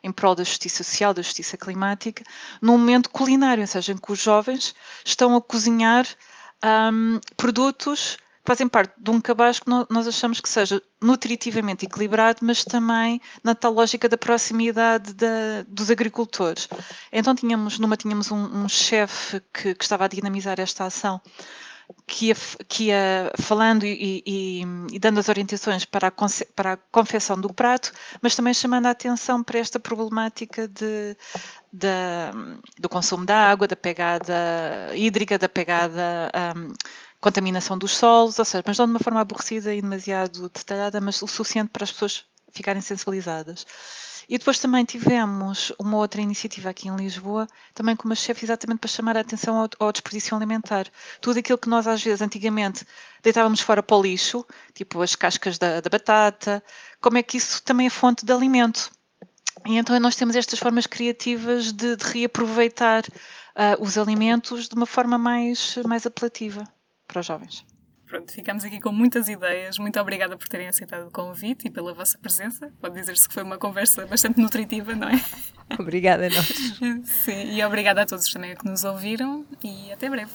em 0.04 0.12
prol 0.12 0.36
da 0.36 0.44
justiça 0.44 0.84
social, 0.84 1.12
da 1.12 1.24
justiça 1.24 1.58
climática, 1.58 2.24
num 2.62 2.78
momento 2.78 3.10
culinário, 3.10 3.62
ou 3.62 3.68
seja, 3.68 3.94
em 3.94 3.98
que 3.98 4.12
os 4.12 4.20
jovens 4.20 4.76
estão 5.04 5.36
a 5.36 5.42
cozinhar 5.42 6.06
um, 6.64 7.20
produtos 7.36 8.20
fazem 8.46 8.66
parte 8.70 8.94
de 8.98 9.12
um 9.12 9.20
cabaz 9.20 9.60
que 9.60 9.70
nós 9.70 10.08
achamos 10.08 10.40
que 10.40 10.48
seja 10.48 10.82
nutritivamente 11.02 11.86
equilibrado, 11.86 12.40
mas 12.44 12.64
também 12.64 13.20
na 13.44 13.54
tal 13.54 13.74
lógica 13.74 14.08
da 14.08 14.18
proximidade 14.18 15.14
da, 15.14 15.64
dos 15.68 15.92
agricultores. 15.92 16.70
Então 17.12 17.36
tínhamos, 17.36 17.78
numa 17.78 17.98
tínhamos 17.98 18.32
um, 18.32 18.64
um 18.64 18.70
chefe 18.70 19.42
que, 19.54 19.76
que 19.76 19.84
estava 19.84 20.06
a 20.06 20.08
dinamizar 20.08 20.62
esta 20.62 20.86
ação, 20.86 21.20
que 22.06 22.34
que 22.68 22.90
falando 23.40 23.86
e, 23.86 24.24
e, 24.26 24.62
e, 24.92 25.00
dando 25.00 25.20
as 25.20 25.30
orientações 25.30 25.86
para 25.86 26.08
a, 26.08 26.14
para 26.56 26.74
a 26.74 26.78
confecção 26.78 27.40
do 27.40 27.54
prato, 27.54 27.92
mas 28.22 28.36
também 28.36 28.54
chamando 28.54 28.88
a 28.88 28.92
atenção 28.92 29.44
para 29.44 29.60
esta 29.60 29.80
problemática 29.80 30.68
de, 30.68 31.16
de 31.72 31.88
do 32.80 32.90
consumo 32.90 33.26
da 33.26 33.38
água, 33.50 33.68
da 33.68 33.76
pegada 33.76 34.34
hídrica, 34.96 35.38
da 35.38 35.50
pegada 35.50 36.32
um, 36.58 36.74
contaminação 37.20 37.78
dos 37.78 37.96
solos, 37.96 38.38
ou 38.40 38.46
seja, 38.46 38.64
mas 38.66 38.78
não 38.78 38.86
de 38.86 38.92
uma 38.92 39.00
forma 39.00 39.22
aborrecida 39.22 39.74
e 39.74 39.82
demasiado 39.82 40.50
detalhada, 40.50 41.02
mas 41.02 41.22
o 41.22 41.28
suficiente 41.28 41.70
para 41.70 41.84
as 41.84 41.92
pessoas 41.92 42.26
ficarem 42.52 42.82
sensibilizadas. 42.82 43.66
E 44.30 44.38
depois 44.38 44.60
também 44.60 44.84
tivemos 44.84 45.72
uma 45.80 45.98
outra 45.98 46.22
iniciativa 46.22 46.70
aqui 46.70 46.90
em 46.90 46.96
Lisboa, 46.96 47.48
também 47.74 47.96
com 47.96 48.06
uma 48.06 48.16
chefe 48.16 48.44
exatamente 48.44 48.80
para 48.80 48.90
chamar 48.90 49.16
a 49.16 49.22
atenção 49.22 49.56
ao, 49.56 49.70
ao, 49.80 49.92
desperdício 49.92 50.36
alimentar. 50.36 50.88
Tudo 51.22 51.40
aquilo 51.40 51.58
que 51.58 51.70
nós 51.70 51.88
às 51.88 52.04
vezes 52.04 52.22
antigamente 52.22 52.86
deitávamos 53.24 53.62
fora 53.62 53.82
para 53.82 53.96
o 53.96 54.02
lixo, 54.02 54.46
tipo 54.74 55.02
as 55.02 55.16
cascas 55.16 55.58
da, 55.58 55.80
da 55.80 55.90
batata, 55.90 56.62
como 57.00 57.18
é 57.18 57.24
que 57.24 57.38
isso 57.38 57.64
também 57.64 57.88
é 57.88 57.90
fonte 57.90 58.26
de 58.26 58.34
alimento. 58.34 58.92
E 59.66 59.78
então 59.78 59.98
nós 60.00 60.16
temos 60.16 60.36
estas 60.36 60.60
formas 60.60 60.86
criativas 60.86 61.72
de, 61.72 61.96
de 61.96 62.04
reaproveitar 62.04 63.04
uh, 63.06 63.82
os 63.82 63.98
alimentos 63.98 64.68
de 64.68 64.76
uma 64.76 64.86
forma 64.86 65.18
mais, 65.18 65.78
mais 65.86 66.06
apelativa 66.06 66.68
para 67.08 67.22
os 67.22 67.26
jovens. 67.26 67.66
Pronto, 68.08 68.32
ficamos 68.32 68.64
aqui 68.64 68.80
com 68.80 68.92
muitas 68.94 69.28
ideias. 69.28 69.78
Muito 69.78 70.00
obrigada 70.00 70.38
por 70.38 70.48
terem 70.48 70.70
aceitado 70.70 71.08
o 71.08 71.12
convite 71.12 71.68
e 71.68 71.70
pela 71.70 71.94
vossa 71.94 72.18
presença. 72.18 72.72
Pode 72.80 72.96
dizer-se 72.96 73.28
que 73.28 73.34
foi 73.34 73.44
uma 73.44 73.58
conversa 73.58 74.06
bastante 74.06 74.40
nutritiva, 74.40 74.96
não 74.96 75.10
é? 75.10 75.22
Obrigada 75.78 76.28
a 76.28 76.30
nós. 76.30 76.48
Sim, 77.04 77.52
e 77.54 77.62
obrigada 77.66 78.04
a 78.04 78.06
todos 78.06 78.32
também 78.32 78.56
que 78.56 78.66
nos 78.66 78.86
ouviram 78.86 79.46
e 79.62 79.92
até 79.92 80.10
breve. 80.10 80.32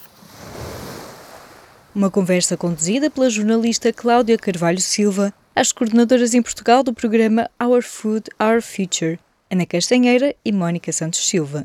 Uma 1.94 2.10
conversa 2.10 2.54
conduzida 2.54 3.10
pela 3.10 3.30
jornalista 3.30 3.90
Cláudia 3.94 4.36
Carvalho 4.36 4.80
Silva, 4.80 5.32
as 5.56 5.72
coordenadoras 5.72 6.34
em 6.34 6.42
Portugal 6.42 6.82
do 6.82 6.92
programa 6.92 7.50
Our 7.62 7.82
Food, 7.82 8.28
Our 8.38 8.60
Future, 8.60 9.18
Ana 9.50 9.64
Castanheira 9.64 10.36
e 10.44 10.52
Mónica 10.52 10.92
Santos 10.92 11.26
Silva. 11.26 11.64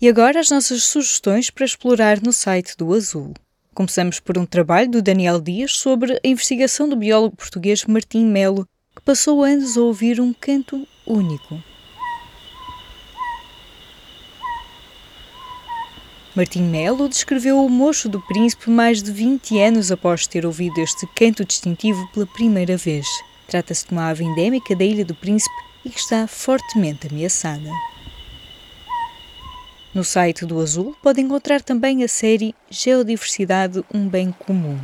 E 0.00 0.08
agora 0.08 0.40
as 0.40 0.50
nossas 0.50 0.82
sugestões 0.82 1.50
para 1.50 1.64
explorar 1.64 2.20
no 2.20 2.32
site 2.32 2.76
do 2.76 2.92
Azul. 2.92 3.32
Começamos 3.76 4.18
por 4.18 4.38
um 4.38 4.46
trabalho 4.46 4.90
do 4.90 5.02
Daniel 5.02 5.38
Dias 5.38 5.72
sobre 5.72 6.14
a 6.14 6.20
investigação 6.26 6.88
do 6.88 6.96
biólogo 6.96 7.36
português 7.36 7.84
Martim 7.84 8.24
Melo, 8.24 8.66
que 8.94 9.02
passou 9.02 9.44
anos 9.44 9.76
a 9.76 9.82
ouvir 9.82 10.18
um 10.18 10.32
canto 10.32 10.88
único. 11.06 11.62
Martim 16.34 16.62
Melo 16.62 17.06
descreveu 17.06 17.62
o 17.62 17.68
mocho 17.68 18.08
do 18.08 18.18
príncipe 18.22 18.70
mais 18.70 19.02
de 19.02 19.12
20 19.12 19.60
anos 19.60 19.92
após 19.92 20.26
ter 20.26 20.46
ouvido 20.46 20.80
este 20.80 21.06
canto 21.08 21.44
distintivo 21.44 22.08
pela 22.14 22.26
primeira 22.26 22.78
vez. 22.78 23.06
Trata-se 23.46 23.86
de 23.86 23.92
uma 23.92 24.08
ave 24.08 24.24
endémica 24.24 24.74
da 24.74 24.84
Ilha 24.84 25.04
do 25.04 25.14
Príncipe 25.14 25.54
e 25.84 25.90
que 25.90 26.00
está 26.00 26.26
fortemente 26.26 27.08
ameaçada. 27.08 27.68
No 29.96 30.04
site 30.04 30.44
do 30.44 30.60
Azul 30.60 30.94
pode 31.02 31.22
encontrar 31.22 31.62
também 31.62 32.04
a 32.04 32.08
série 32.08 32.54
Geodiversidade 32.68 33.82
Um 33.94 34.06
Bem 34.06 34.30
Comum. 34.40 34.78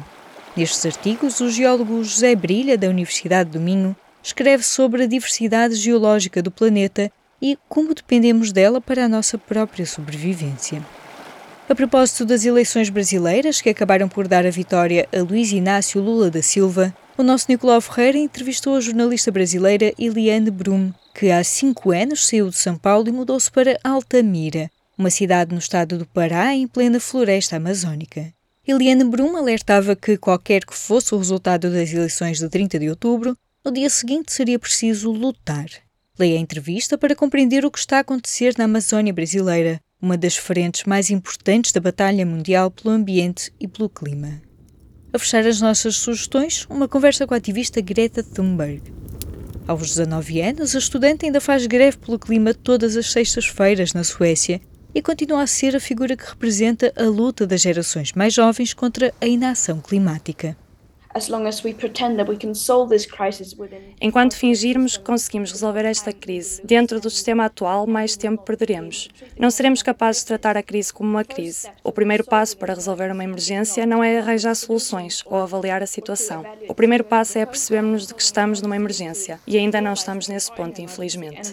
Nestes 0.56 0.86
artigos, 0.86 1.38
o 1.38 1.50
geólogo 1.50 2.02
José 2.02 2.34
Brilha, 2.34 2.78
da 2.78 2.88
Universidade 2.88 3.50
do 3.50 3.60
Minho, 3.60 3.94
escreve 4.22 4.62
sobre 4.62 5.02
a 5.02 5.06
diversidade 5.06 5.74
geológica 5.74 6.40
do 6.40 6.50
planeta 6.50 7.12
e 7.42 7.58
como 7.68 7.94
dependemos 7.94 8.52
dela 8.52 8.80
para 8.80 9.04
a 9.04 9.08
nossa 9.08 9.36
própria 9.36 9.84
sobrevivência. 9.84 10.82
A 11.68 11.74
propósito 11.74 12.24
das 12.24 12.46
eleições 12.46 12.88
brasileiras, 12.88 13.60
que 13.60 13.68
acabaram 13.68 14.08
por 14.08 14.26
dar 14.26 14.46
a 14.46 14.50
vitória 14.50 15.06
a 15.14 15.20
Luiz 15.20 15.52
Inácio 15.52 16.00
Lula 16.00 16.30
da 16.30 16.40
Silva, 16.40 16.96
o 17.18 17.22
nosso 17.22 17.44
Nicolau 17.50 17.82
Ferreira 17.82 18.16
entrevistou 18.16 18.76
a 18.76 18.80
jornalista 18.80 19.30
brasileira 19.30 19.92
Eliane 19.98 20.50
Brum, 20.50 20.90
que 21.14 21.30
há 21.30 21.44
cinco 21.44 21.90
anos 21.90 22.26
saiu 22.26 22.48
de 22.48 22.56
São 22.56 22.78
Paulo 22.78 23.10
e 23.10 23.12
mudou-se 23.12 23.52
para 23.52 23.78
Altamira, 23.84 24.70
uma 25.02 25.10
cidade 25.10 25.52
no 25.52 25.58
estado 25.58 25.98
do 25.98 26.06
Pará 26.06 26.54
em 26.54 26.68
plena 26.68 27.00
floresta 27.00 27.56
amazónica. 27.56 28.32
Eliane 28.64 29.02
Brum 29.02 29.36
alertava 29.36 29.96
que, 29.96 30.16
qualquer 30.16 30.64
que 30.64 30.76
fosse 30.76 31.12
o 31.12 31.18
resultado 31.18 31.68
das 31.72 31.92
eleições 31.92 32.38
de 32.38 32.48
30 32.48 32.78
de 32.78 32.88
outubro, 32.88 33.36
no 33.64 33.72
dia 33.72 33.90
seguinte 33.90 34.32
seria 34.32 34.60
preciso 34.60 35.10
lutar. 35.10 35.66
Leia 36.16 36.36
a 36.36 36.40
entrevista 36.40 36.96
para 36.96 37.16
compreender 37.16 37.64
o 37.64 37.70
que 37.70 37.80
está 37.80 37.96
a 37.96 38.00
acontecer 38.00 38.54
na 38.56 38.64
Amazónia 38.64 39.12
brasileira, 39.12 39.80
uma 40.00 40.16
das 40.16 40.36
frentes 40.36 40.84
mais 40.84 41.10
importantes 41.10 41.72
da 41.72 41.80
batalha 41.80 42.24
mundial 42.24 42.70
pelo 42.70 42.94
ambiente 42.94 43.52
e 43.58 43.66
pelo 43.66 43.88
clima. 43.88 44.40
A 45.12 45.18
fechar 45.18 45.44
as 45.44 45.60
nossas 45.60 45.96
sugestões, 45.96 46.64
uma 46.70 46.86
conversa 46.86 47.26
com 47.26 47.34
a 47.34 47.38
ativista 47.38 47.80
Greta 47.80 48.22
Thunberg. 48.22 48.82
Aos 49.66 49.88
19 49.88 50.40
anos, 50.40 50.76
a 50.76 50.78
estudante 50.78 51.26
ainda 51.26 51.40
faz 51.40 51.66
greve 51.66 51.96
pelo 51.96 52.20
clima 52.20 52.54
todas 52.54 52.96
as 52.96 53.10
sextas-feiras 53.10 53.92
na 53.92 54.04
Suécia 54.04 54.60
e 54.94 55.02
continua 55.02 55.42
a 55.42 55.46
ser 55.46 55.76
a 55.76 55.80
figura 55.80 56.16
que 56.16 56.24
representa 56.24 56.92
a 56.96 57.04
luta 57.04 57.46
das 57.46 57.60
gerações 57.60 58.12
mais 58.12 58.32
jovens 58.34 58.74
contra 58.74 59.12
a 59.20 59.26
inação 59.26 59.80
climática. 59.80 60.56
Enquanto 64.00 64.34
fingirmos 64.34 64.96
que 64.96 65.04
conseguimos 65.04 65.52
resolver 65.52 65.84
esta 65.84 66.10
crise 66.10 66.62
dentro 66.64 67.00
do 67.00 67.10
sistema 67.10 67.44
atual, 67.44 67.86
mais 67.86 68.16
tempo 68.16 68.42
perderemos. 68.42 69.10
Não 69.38 69.50
seremos 69.50 69.82
capazes 69.82 70.22
de 70.22 70.28
tratar 70.28 70.56
a 70.56 70.62
crise 70.62 70.92
como 70.92 71.10
uma 71.10 71.24
crise. 71.24 71.68
O 71.84 71.92
primeiro 71.92 72.24
passo 72.24 72.56
para 72.56 72.72
resolver 72.72 73.12
uma 73.12 73.24
emergência 73.24 73.84
não 73.84 74.02
é 74.02 74.18
arranjar 74.18 74.54
soluções 74.54 75.22
ou 75.26 75.36
avaliar 75.36 75.82
a 75.82 75.86
situação. 75.86 76.44
O 76.66 76.74
primeiro 76.74 77.04
passo 77.04 77.38
é 77.38 77.44
percebermos 77.44 78.06
de 78.06 78.14
que 78.14 78.22
estamos 78.22 78.62
numa 78.62 78.76
emergência 78.76 79.38
e 79.46 79.58
ainda 79.58 79.82
não 79.82 79.92
estamos 79.92 80.28
nesse 80.28 80.50
ponto, 80.54 80.80
infelizmente. 80.80 81.52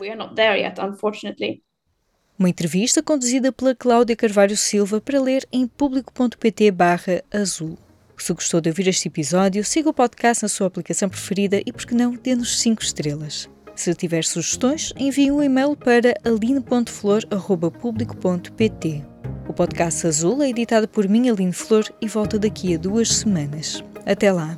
Uma 2.39 2.49
entrevista 2.49 3.03
conduzida 3.03 3.51
pela 3.51 3.75
Cláudia 3.75 4.15
Carvalho 4.15 4.55
Silva 4.55 5.01
para 5.01 5.21
ler 5.21 5.45
em 5.51 5.67
público.pt 5.67 6.71
barra 6.71 7.21
azul. 7.29 7.77
Se 8.17 8.31
gostou 8.31 8.61
de 8.61 8.69
ouvir 8.69 8.87
este 8.87 9.09
episódio, 9.09 9.61
siga 9.65 9.89
o 9.89 9.93
podcast 9.93 10.43
na 10.43 10.49
sua 10.49 10.67
aplicação 10.67 11.09
preferida 11.09 11.61
e, 11.65 11.73
por 11.73 11.85
que 11.85 11.93
não, 11.93 12.13
dê-nos 12.13 12.61
5 12.61 12.81
estrelas. 12.81 13.49
Se 13.75 13.93
tiver 13.93 14.23
sugestões, 14.23 14.93
envie 14.97 15.29
um 15.29 15.43
e-mail 15.43 15.75
para 15.75 16.13
aline.flor.público.pt. 16.23 19.05
O 19.49 19.53
podcast 19.53 20.07
Azul 20.07 20.41
é 20.41 20.49
editado 20.49 20.87
por 20.87 21.09
mim, 21.09 21.29
Aline 21.29 21.51
Flor, 21.51 21.83
e 22.01 22.07
volta 22.07 22.39
daqui 22.39 22.73
a 22.73 22.77
duas 22.77 23.09
semanas. 23.09 23.83
Até 24.05 24.31
lá! 24.31 24.57